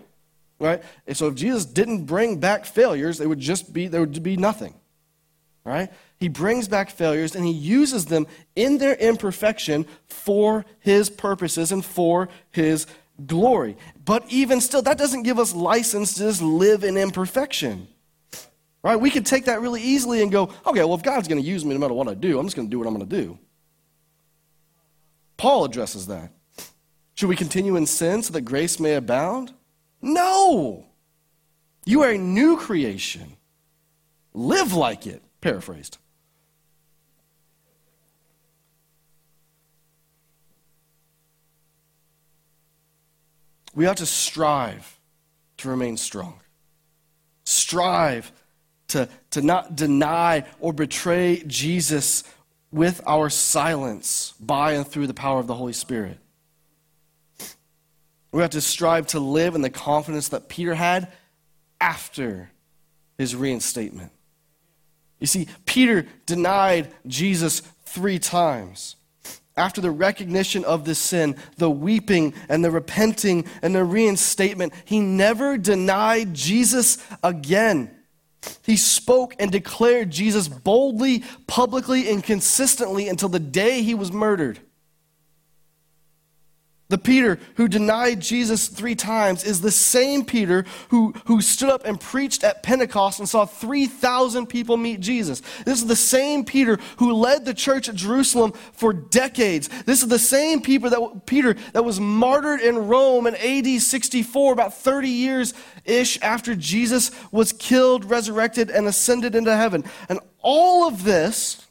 Right? 0.59 0.83
And 1.07 1.17
so 1.17 1.29
if 1.29 1.35
Jesus 1.35 1.65
didn't 1.65 2.05
bring 2.05 2.41
back 2.41 2.67
failures, 2.67 3.17
there 3.17 3.27
would 3.27 3.41
just 3.41 3.73
be, 3.73 3.87
there 3.87 4.03
would 4.03 4.23
be 4.23 4.37
nothing. 4.37 4.75
Right? 5.65 5.91
He 6.19 6.29
brings 6.29 6.69
back 6.69 6.91
failures 6.91 7.35
and 7.35 7.47
he 7.47 7.53
uses 7.53 8.05
them 8.05 8.27
in 8.55 8.77
their 8.77 8.97
imperfection 8.97 9.87
for 10.09 10.67
his 10.81 11.09
purposes 11.09 11.73
and 11.73 11.83
for 11.83 12.29
his 12.51 12.87
glory. 13.27 13.79
But 14.05 14.27
even 14.29 14.61
still, 14.61 14.83
that 14.83 14.99
doesn't 14.99 15.23
give 15.23 15.39
us 15.39 15.55
license 15.55 16.13
to 16.15 16.21
just 16.21 16.43
live 16.43 16.85
in 16.85 16.99
imperfection. 16.99 17.89
Right? 18.83 18.97
We 18.97 19.11
could 19.11 19.27
take 19.27 19.45
that 19.45 19.61
really 19.61 19.83
easily 19.83 20.23
and 20.23 20.33
go, 20.33 20.45
okay, 20.67 20.81
well, 20.81 20.95
if 20.95 21.03
God's 21.03 21.29
going 21.29 21.41
to 21.41 21.47
use 21.47 21.65
me 21.65 21.75
no 21.75 21.81
matter 21.81 21.95
what 21.95 22.09
I 22.09 22.15
do, 22.15 22.39
I'm 22.39 22.47
just 22.47 22.57
going 22.57 22.69
to 22.69 22.71
do 22.71 22.79
what 22.79 22.87
I'm 22.87 22.95
going 22.95 23.09
to 23.09 23.17
do. 23.17 23.39
Paul 25.37 25.65
addresses 25.65 26.07
that. 26.07 26.33
Should 27.15 27.29
we 27.29 27.37
continue 27.37 27.77
in 27.77 27.87
sin 27.87 28.23
so 28.23 28.33
that 28.33 28.43
grace 28.43 28.81
may 28.81 28.95
abound? 28.95 29.53
No. 30.01 30.87
You 31.85 32.03
are 32.03 32.11
a 32.11 32.19
new 32.19 32.57
creation. 32.57 33.37
Live 34.33 34.73
like 34.73 35.07
it, 35.07 35.23
paraphrased. 35.41 35.99
We 43.75 43.87
ought 43.87 43.99
to 43.99 44.07
strive 44.07 44.99
to 45.59 45.69
remain 45.69 45.97
strong. 45.97 46.41
Strive 47.45 48.33
to, 48.91 49.09
to 49.31 49.43
not 49.43 49.77
deny 49.77 50.45
or 50.61 50.73
betray 50.73 51.43
Jesus 51.47 52.25
with 52.71 53.01
our 53.07 53.31
silence 53.31 54.35
by 54.41 54.73
and 54.73 54.87
through 54.87 55.07
the 55.07 55.15
power 55.15 55.41
of 55.41 55.47
the 55.47 55.55
Holy 55.55 55.73
Spirit. 55.73 56.19
We 58.33 58.43
have 58.43 58.51
to 58.51 58.61
strive 58.61 59.09
to 59.09 59.21
live 59.21 59.55
in 59.55 59.63
the 59.63 59.71
confidence 59.71 60.29
that 60.29 60.49
Peter 60.49 60.75
had 60.75 61.13
after 61.81 62.51
his 63.19 63.35
reinstatement. 63.35 64.13
You 65.19 65.27
see, 65.27 65.49
Peter 65.67 66.07
denied 66.27 66.93
Jesus 67.07 67.61
three 67.85 68.19
times 68.19 68.97
after 69.57 69.81
the 69.81 69.91
recognition 69.91 70.65
of 70.65 70.85
the 70.85 70.95
sin, 70.95 71.37
the 71.59 71.71
weeping 71.71 72.33
and 72.49 72.65
the 72.65 72.71
repenting 72.71 73.45
and 73.63 73.75
the 73.75 73.85
reinstatement, 73.85 74.73
he 74.85 75.01
never 75.01 75.59
denied 75.59 76.33
Jesus 76.35 76.99
again. 77.23 77.91
He 78.65 78.77
spoke 78.77 79.35
and 79.39 79.51
declared 79.51 80.11
Jesus 80.11 80.49
boldly, 80.49 81.25
publicly, 81.47 82.09
and 82.11 82.23
consistently 82.23 83.09
until 83.09 83.29
the 83.29 83.39
day 83.39 83.83
he 83.83 83.95
was 83.95 84.13
murdered. 84.13 84.61
The 86.91 86.99
Peter 86.99 87.39
who 87.55 87.69
denied 87.69 88.19
Jesus 88.19 88.67
three 88.67 88.97
times 88.97 89.45
is 89.45 89.61
the 89.61 89.71
same 89.71 90.25
Peter 90.25 90.65
who, 90.89 91.15
who 91.27 91.41
stood 91.41 91.71
up 91.71 91.87
and 91.87 92.01
preached 92.01 92.43
at 92.43 92.65
Pentecost 92.65 93.21
and 93.21 93.29
saw 93.29 93.47
3,000 93.47 94.49
people 94.49 94.77
meet 94.77 94.99
Jesus. 94.99 95.41
This 95.65 95.81
is 95.81 95.87
the 95.87 95.95
same 95.95 96.45
Peter 96.45 96.81
who 96.97 97.13
led 97.13 97.45
the 97.45 97.55
church 97.55 97.89
at 97.89 97.95
Jerusalem 97.95 98.53
for 98.73 98.93
decades. 98.93 99.69
This 99.85 100.03
is 100.03 100.09
the 100.09 100.19
same 100.19 100.63
Peter 100.63 100.91
that, 100.91 101.23
Peter 101.27 101.55
that 101.75 101.85
was 101.85 102.01
martyred 102.01 102.61
in 102.61 102.89
Rome 102.89 103.29
in 103.29 103.37
AD 103.37 103.81
64, 103.81 104.53
about 104.53 104.75
30 104.75 105.09
years 105.09 105.55
ish 105.85 106.21
after 106.21 106.57
Jesus 106.57 107.13
was 107.31 107.53
killed, 107.53 108.05
resurrected, 108.05 108.69
and 108.69 108.89
ascended 108.89 109.37
into 109.37 109.55
heaven. 109.57 109.85
And 110.09 110.19
all 110.41 110.89
of 110.89 111.05
this 111.05 111.69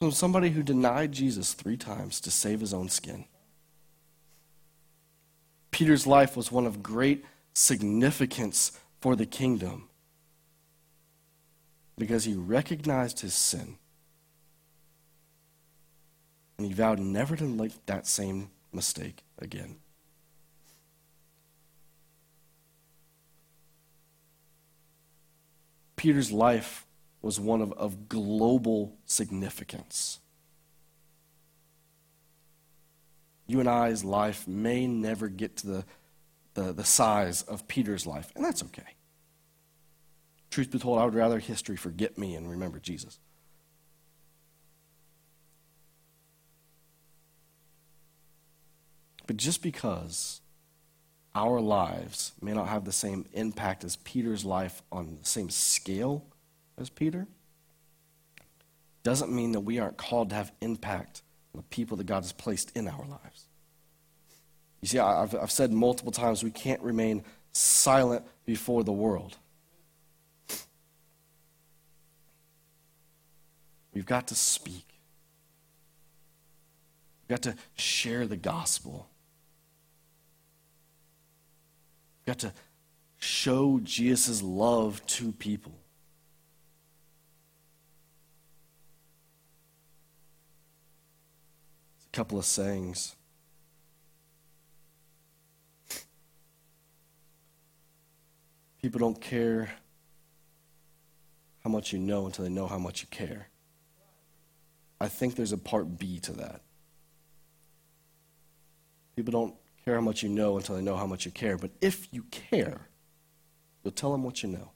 from 0.00 0.10
somebody 0.10 0.48
who 0.48 0.62
denied 0.62 1.12
Jesus 1.12 1.52
three 1.52 1.76
times 1.76 2.22
to 2.22 2.30
save 2.30 2.60
his 2.60 2.72
own 2.72 2.88
skin. 2.88 3.26
Peter's 5.70 6.06
life 6.06 6.38
was 6.38 6.50
one 6.50 6.66
of 6.66 6.82
great 6.82 7.22
significance 7.52 8.72
for 9.02 9.14
the 9.14 9.26
kingdom 9.26 9.90
because 11.98 12.24
he 12.24 12.32
recognized 12.32 13.20
his 13.20 13.34
sin 13.34 13.76
and 16.56 16.66
he 16.66 16.72
vowed 16.72 16.98
never 16.98 17.36
to 17.36 17.44
make 17.44 17.84
that 17.84 18.06
same 18.06 18.48
mistake 18.72 19.22
again. 19.38 19.76
Peter's 25.96 26.32
life 26.32 26.86
was 27.22 27.38
one 27.38 27.60
of, 27.60 27.72
of 27.74 28.08
global 28.08 28.96
significance. 29.04 30.18
You 33.46 33.60
and 33.60 33.68
I's 33.68 34.04
life 34.04 34.46
may 34.46 34.86
never 34.86 35.28
get 35.28 35.56
to 35.58 35.66
the, 35.66 35.84
the, 36.54 36.72
the 36.72 36.84
size 36.84 37.42
of 37.42 37.66
Peter's 37.68 38.06
life, 38.06 38.32
and 38.34 38.44
that's 38.44 38.62
okay. 38.62 38.94
Truth 40.50 40.70
be 40.70 40.78
told, 40.78 40.98
I 40.98 41.04
would 41.04 41.14
rather 41.14 41.38
history 41.38 41.76
forget 41.76 42.16
me 42.16 42.34
and 42.34 42.48
remember 42.48 42.78
Jesus. 42.78 43.18
But 49.26 49.36
just 49.36 49.62
because 49.62 50.40
our 51.36 51.60
lives 51.60 52.32
may 52.40 52.52
not 52.52 52.66
have 52.66 52.84
the 52.84 52.92
same 52.92 53.26
impact 53.32 53.84
as 53.84 53.94
Peter's 53.96 54.44
life 54.44 54.82
on 54.90 55.18
the 55.20 55.26
same 55.26 55.50
scale 55.50 56.24
as 56.80 56.90
Peter, 56.90 57.26
doesn't 59.02 59.32
mean 59.32 59.52
that 59.52 59.60
we 59.60 59.78
aren't 59.78 59.96
called 59.96 60.30
to 60.30 60.34
have 60.34 60.52
impact 60.60 61.22
on 61.54 61.60
the 61.60 61.64
people 61.64 61.96
that 61.96 62.04
God 62.04 62.22
has 62.22 62.32
placed 62.32 62.76
in 62.76 62.88
our 62.88 63.06
lives. 63.06 63.46
You 64.80 64.88
see, 64.88 64.98
I've, 64.98 65.34
I've 65.34 65.50
said 65.50 65.72
multiple 65.72 66.12
times 66.12 66.42
we 66.42 66.50
can't 66.50 66.80
remain 66.80 67.22
silent 67.52 68.24
before 68.46 68.84
the 68.84 68.92
world. 68.92 69.36
We've 73.92 74.06
got 74.06 74.28
to 74.28 74.34
speak. 74.34 74.86
We've 77.22 77.28
got 77.28 77.42
to 77.42 77.56
share 77.76 78.26
the 78.26 78.36
gospel. 78.36 79.08
We've 82.20 82.34
got 82.34 82.38
to 82.40 82.52
show 83.18 83.80
Jesus' 83.82 84.42
love 84.42 85.04
to 85.06 85.32
people. 85.32 85.74
Couple 92.12 92.38
of 92.38 92.44
sayings. 92.44 93.14
People 98.82 98.98
don't 98.98 99.20
care 99.20 99.70
how 101.62 101.70
much 101.70 101.92
you 101.92 101.98
know 101.98 102.26
until 102.26 102.44
they 102.44 102.50
know 102.50 102.66
how 102.66 102.78
much 102.78 103.02
you 103.02 103.08
care. 103.10 103.48
I 105.00 105.08
think 105.08 105.34
there's 105.34 105.52
a 105.52 105.58
part 105.58 105.98
B 105.98 106.18
to 106.20 106.32
that. 106.32 106.62
People 109.16 109.32
don't 109.32 109.54
care 109.84 109.94
how 109.94 110.00
much 110.00 110.22
you 110.22 110.28
know 110.28 110.56
until 110.56 110.76
they 110.76 110.82
know 110.82 110.96
how 110.96 111.06
much 111.06 111.24
you 111.24 111.30
care. 111.30 111.56
But 111.56 111.70
if 111.80 112.08
you 112.12 112.24
care, 112.24 112.88
you'll 113.82 113.92
tell 113.92 114.12
them 114.12 114.22
what 114.22 114.42
you 114.42 114.48
know. 114.48 114.72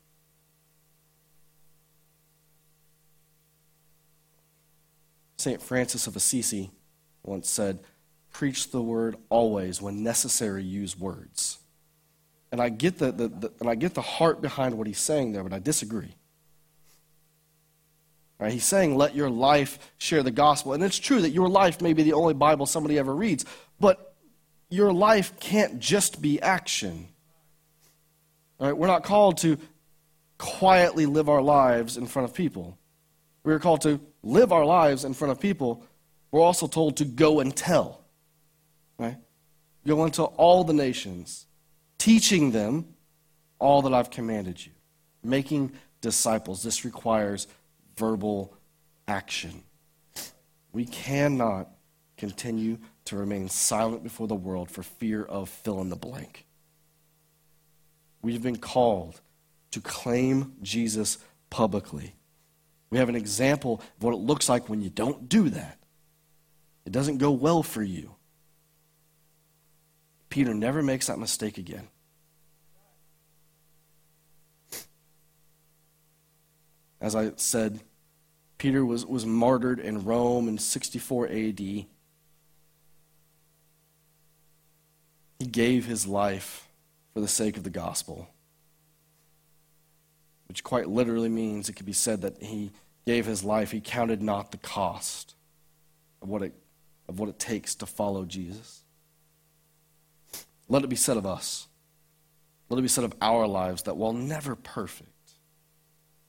St. 5.37 5.61
Francis 5.61 6.07
of 6.07 6.16
Assisi 6.16 6.70
once 7.25 7.51
said, 7.51 7.81
Preach 8.33 8.70
the 8.70 8.83
word 8.83 9.16
always, 9.29 9.81
when 9.81 10.03
necessary, 10.03 10.64
use 10.64 10.99
words. 10.99 11.59
And 12.51 12.61
I 12.61 12.68
get 12.68 12.99
the, 12.99 13.12
the, 13.12 13.29
the, 13.29 13.53
and 13.61 13.68
I 13.68 13.75
get 13.75 13.95
the 13.95 14.03
heart 14.03 14.41
behind 14.41 14.77
what 14.77 14.87
he's 14.87 14.99
saying 14.99 15.33
there, 15.33 15.43
but 15.43 15.53
I 15.53 15.59
disagree. 15.59 16.14
Right, 18.39 18.53
he's 18.53 18.64
saying, 18.64 18.97
let 18.97 19.14
your 19.14 19.31
life 19.31 19.79
share 19.99 20.22
the 20.22 20.31
gospel. 20.31 20.72
And 20.72 20.83
it's 20.83 20.99
true 20.99 21.20
that 21.22 21.31
your 21.31 21.49
life 21.49 21.81
may 21.81 21.93
be 21.93 22.03
the 22.03 22.14
only 22.14 22.35
Bible 22.35 22.66
somebody 22.66 22.99
ever 22.99 23.14
reads, 23.14 23.45
but 23.79 24.14
your 24.68 24.93
life 24.93 25.39
can't 25.39 25.79
just 25.79 26.20
be 26.20 26.43
action. 26.43 27.09
Right, 28.59 28.77
we're 28.77 28.89
not 28.89 29.05
called 29.05 29.39
to 29.39 29.59
quietly 30.39 31.07
live 31.07 31.29
our 31.29 31.43
lives 31.43 31.97
in 31.97 32.07
front 32.07 32.29
of 32.29 32.35
people. 32.35 32.77
We're 33.45 33.61
called 33.61 33.83
to 33.83 34.01
live 34.22 34.53
our 34.53 34.64
lives 34.64 35.05
in 35.05 35.14
front 35.14 35.33
of 35.33 35.41
people. 35.41 35.85
We're 36.35 36.43
also 36.43 36.66
told 36.66 36.97
to 36.97 37.05
go 37.05 37.39
and 37.39 37.55
tell. 37.55 38.01
Right? 38.99 39.18
Go 39.87 40.05
into 40.05 40.24
all 40.24 40.64
the 40.64 40.72
nations, 40.72 41.47
teaching 41.97 42.51
them 42.51 42.87
all 43.61 43.82
that 43.82 43.95
I've 43.95 44.11
commanded 44.11 44.66
you, 44.66 44.72
making 45.22 45.74
disciples. 46.01 46.64
This 46.64 46.85
requires 46.85 47.47
verbal 47.97 48.53
action. 49.07 49.62
We 50.72 50.87
cannot 50.87 51.68
continue 52.16 52.78
to 53.05 53.16
remain 53.16 53.49
silent 53.49 54.03
before 54.03 54.26
the 54.26 54.35
world 54.35 54.72
for 54.72 54.82
fear 54.82 55.22
of 55.22 55.49
fill 55.49 55.80
in 55.82 55.89
the 55.89 55.95
blank. 55.95 56.47
We've 58.22 58.43
been 58.43 58.59
called 58.59 59.20
to 59.70 59.80
claim 59.80 60.55
Jesus 60.62 61.18
publicly. 61.49 62.16
We 62.91 62.99
have 62.99 63.09
an 63.09 63.14
example 63.14 63.80
of 63.97 64.03
what 64.03 64.14
it 64.14 64.18
looks 64.18 64.49
like 64.49 64.68
when 64.68 64.82
you 64.82 64.91
don't 64.91 65.28
do 65.28 65.49
that. 65.51 65.78
It 66.87 66.93
doesn't 66.93 67.18
go 67.18 67.30
well 67.30 67.62
for 67.62 67.82
you. 67.82 68.14
Peter 70.28 70.53
never 70.53 70.82
makes 70.82 71.07
that 71.07 71.18
mistake 71.18 71.59
again. 71.59 71.89
As 77.01 77.14
I 77.14 77.32
said, 77.37 77.80
Peter 78.59 78.85
was, 78.85 79.05
was 79.07 79.26
martyred 79.26 79.78
in 79.78 80.05
Rome 80.05 80.49
in 80.49 80.59
64 80.59 81.28
AD. 81.28 81.59
He 81.59 81.87
gave 85.51 85.85
his 85.87 86.07
life 86.07 86.68
for 87.12 87.20
the 87.20 87.28
sake 87.28 87.57
of 87.57 87.62
the 87.62 87.70
gospel, 87.70 88.28
which 90.49 90.64
quite 90.64 90.89
literally 90.89 91.28
means 91.28 91.68
it 91.68 91.74
could 91.74 91.87
be 91.87 91.93
said 91.93 92.22
that 92.22 92.43
he 92.43 92.72
gave 93.07 93.26
his 93.26 93.45
life, 93.45 93.70
he 93.70 93.80
counted 93.80 94.22
not 94.22 94.51
the 94.51 94.57
cost 94.57 95.35
of 96.22 96.28
what 96.28 96.43
it, 96.43 96.55
of 97.09 97.18
what 97.18 97.28
it 97.28 97.38
takes 97.38 97.74
to 97.76 97.86
follow 97.86 98.24
Jesus. 98.24 98.82
Let 100.68 100.84
it 100.84 100.88
be 100.88 100.96
said 100.96 101.16
of 101.16 101.26
us, 101.26 101.68
let 102.68 102.78
it 102.78 102.82
be 102.82 102.88
said 102.88 103.05
of 103.05 103.14
our 103.20 103.46
lives 103.46 103.82
that 103.82 103.96
while 103.96 104.12
never 104.12 104.55
perfect, 104.57 105.11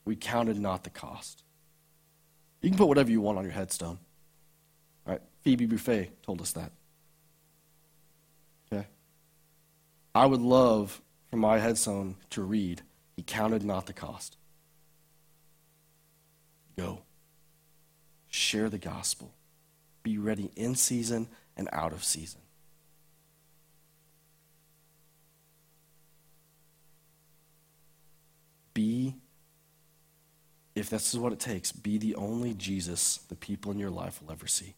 we 0.04 0.16
counted 0.16 0.60
not 0.60 0.84
the 0.84 0.90
cost. 0.90 1.44
You 2.62 2.70
can 2.70 2.78
put 2.78 2.88
whatever 2.88 3.10
you 3.10 3.22
want 3.22 3.38
on 3.38 3.44
your 3.44 3.54
headstone. 3.54 4.00
All 5.06 5.14
right, 5.14 5.22
Phoebe 5.44 5.68
Buffay 5.68 6.10
told 6.24 6.42
us 6.42 6.52
that. 6.54 6.72
Okay? 8.72 8.88
I 10.14 10.26
would 10.26 10.42
love 10.42 11.02
for 11.30 11.38
my 11.38 11.60
headstone 11.60 12.16
to 12.32 12.42
read, 12.42 12.82
He 13.16 13.24
counted 13.24 13.64
not 13.64 13.86
the 13.86 13.94
cost. 13.94 14.38
Go. 16.78 17.02
Share 18.30 18.70
the 18.70 18.78
gospel. 18.78 19.32
Be 20.06 20.20
ready 20.20 20.52
in 20.56 20.76
season 20.76 21.28
and 21.58 21.68
out 21.74 21.92
of 21.92 22.04
season. 22.04 22.42
Be 28.76 29.16
if 30.76 30.92
this 30.92 31.12
is 31.12 31.20
what 31.20 31.34
it 31.34 31.40
takes, 31.40 31.72
be 31.72 31.98
the 31.98 32.14
only 32.14 32.54
Jesus 32.54 33.18
the 33.30 33.36
people 33.36 33.72
in 33.72 33.80
your 33.80 33.90
life 33.90 34.22
will 34.22 34.32
ever 34.32 34.46
see. 34.46 34.76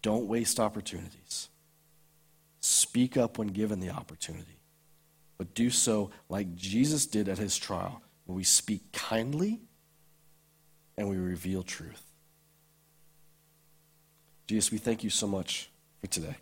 Don't 0.00 0.28
waste 0.28 0.60
opportunities. 0.60 1.48
Speak 2.60 3.16
up 3.16 3.38
when 3.38 3.48
given 3.48 3.80
the 3.80 3.90
opportunity, 3.90 4.60
but 5.36 5.52
do 5.52 5.68
so 5.68 6.12
like 6.28 6.54
Jesus 6.54 7.06
did 7.06 7.28
at 7.28 7.38
his 7.38 7.56
trial, 7.56 8.02
where 8.26 8.36
we 8.36 8.44
speak 8.44 8.92
kindly 8.92 9.62
and 10.96 11.08
we 11.08 11.16
reveal 11.16 11.64
truth. 11.64 12.13
Jesus, 14.46 14.70
we 14.70 14.78
thank 14.78 15.02
you 15.02 15.10
so 15.10 15.26
much 15.26 15.70
for 16.00 16.06
today. 16.06 16.36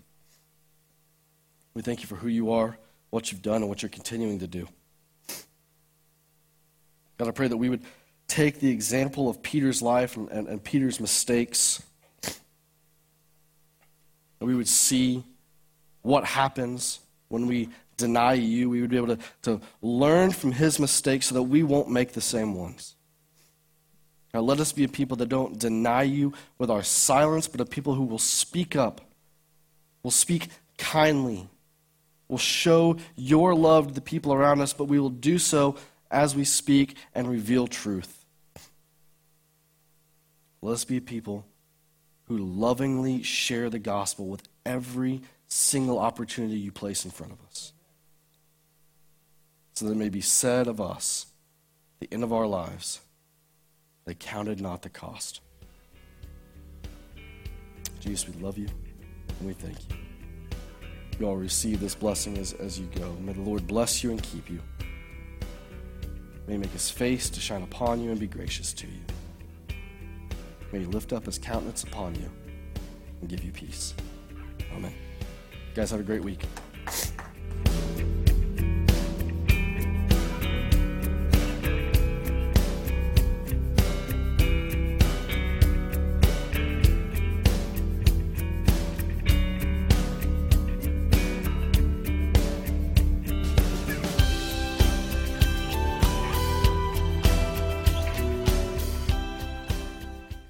We 1.74 1.82
thank 1.82 2.00
you 2.00 2.06
for 2.06 2.16
who 2.16 2.28
you 2.28 2.52
are, 2.52 2.76
what 3.10 3.30
you've 3.30 3.42
done, 3.42 3.62
and 3.62 3.68
what 3.68 3.82
you're 3.82 3.88
continuing 3.88 4.40
to 4.40 4.46
do. 4.46 4.68
God, 7.18 7.28
I 7.28 7.30
pray 7.30 7.48
that 7.48 7.56
we 7.56 7.68
would 7.68 7.82
take 8.26 8.60
the 8.60 8.70
example 8.70 9.28
of 9.28 9.42
Peter's 9.42 9.82
life 9.82 10.16
and, 10.16 10.28
and, 10.30 10.48
and 10.48 10.62
Peter's 10.62 10.98
mistakes, 10.98 11.82
and 14.40 14.48
we 14.48 14.54
would 14.54 14.68
see 14.68 15.22
what 16.02 16.24
happens 16.24 16.98
when 17.28 17.46
we 17.46 17.68
deny 17.96 18.32
you. 18.34 18.68
We 18.68 18.80
would 18.80 18.90
be 18.90 18.96
able 18.96 19.16
to, 19.16 19.18
to 19.42 19.60
learn 19.80 20.32
from 20.32 20.50
his 20.52 20.80
mistakes 20.80 21.26
so 21.26 21.36
that 21.36 21.44
we 21.44 21.62
won't 21.62 21.88
make 21.88 22.12
the 22.12 22.20
same 22.20 22.54
ones. 22.54 22.96
Now, 24.34 24.40
let 24.40 24.60
us 24.60 24.72
be 24.72 24.84
a 24.84 24.88
people 24.88 25.16
that 25.18 25.28
don't 25.28 25.58
deny 25.58 26.04
you 26.04 26.32
with 26.58 26.70
our 26.70 26.82
silence, 26.82 27.48
but 27.48 27.60
a 27.60 27.66
people 27.66 27.94
who 27.94 28.04
will 28.04 28.18
speak 28.18 28.74
up, 28.74 29.02
will 30.02 30.10
speak 30.10 30.48
kindly, 30.78 31.48
will 32.28 32.38
show 32.38 32.96
your 33.14 33.54
love 33.54 33.88
to 33.88 33.94
the 33.94 34.00
people 34.00 34.32
around 34.32 34.60
us, 34.60 34.72
but 34.72 34.86
we 34.86 34.98
will 34.98 35.10
do 35.10 35.38
so 35.38 35.76
as 36.10 36.34
we 36.34 36.44
speak 36.44 36.96
and 37.14 37.28
reveal 37.28 37.66
truth. 37.66 38.24
Let 40.62 40.72
us 40.72 40.84
be 40.84 40.96
a 40.96 41.02
people 41.02 41.44
who 42.26 42.38
lovingly 42.38 43.22
share 43.22 43.68
the 43.68 43.78
gospel 43.78 44.26
with 44.26 44.48
every 44.64 45.20
single 45.48 45.98
opportunity 45.98 46.56
you 46.56 46.72
place 46.72 47.04
in 47.04 47.10
front 47.10 47.32
of 47.32 47.38
us. 47.46 47.72
So 49.74 49.86
that 49.86 49.92
it 49.92 49.96
may 49.96 50.08
be 50.08 50.20
said 50.20 50.68
of 50.68 50.80
us, 50.80 51.26
the 52.00 52.08
end 52.10 52.22
of 52.22 52.32
our 52.32 52.46
lives, 52.46 53.00
they 54.04 54.14
counted 54.14 54.60
not 54.60 54.82
the 54.82 54.88
cost. 54.88 55.40
Jesus, 58.00 58.28
we 58.28 58.42
love 58.42 58.58
you 58.58 58.66
and 59.38 59.48
we 59.48 59.54
thank 59.54 59.78
you. 59.88 59.96
You 61.18 61.26
all 61.26 61.36
receive 61.36 61.78
this 61.78 61.94
blessing 61.94 62.36
as, 62.38 62.52
as 62.54 62.80
you 62.80 62.86
go. 62.96 63.12
May 63.20 63.32
the 63.32 63.42
Lord 63.42 63.66
bless 63.66 64.02
you 64.02 64.10
and 64.10 64.22
keep 64.22 64.50
you. 64.50 64.60
May 66.46 66.54
he 66.54 66.58
make 66.58 66.70
his 66.70 66.90
face 66.90 67.30
to 67.30 67.40
shine 67.40 67.62
upon 67.62 68.02
you 68.02 68.10
and 68.10 68.18
be 68.18 68.26
gracious 68.26 68.72
to 68.74 68.86
you. 68.86 69.76
May 70.72 70.80
he 70.80 70.86
lift 70.86 71.12
up 71.12 71.26
his 71.26 71.38
countenance 71.38 71.84
upon 71.84 72.14
you 72.16 72.28
and 73.20 73.30
give 73.30 73.44
you 73.44 73.52
peace. 73.52 73.94
Amen. 74.74 74.94
You 75.52 75.74
guys 75.74 75.90
have 75.90 76.00
a 76.00 76.04
great 76.04 76.24
week. 76.24 76.44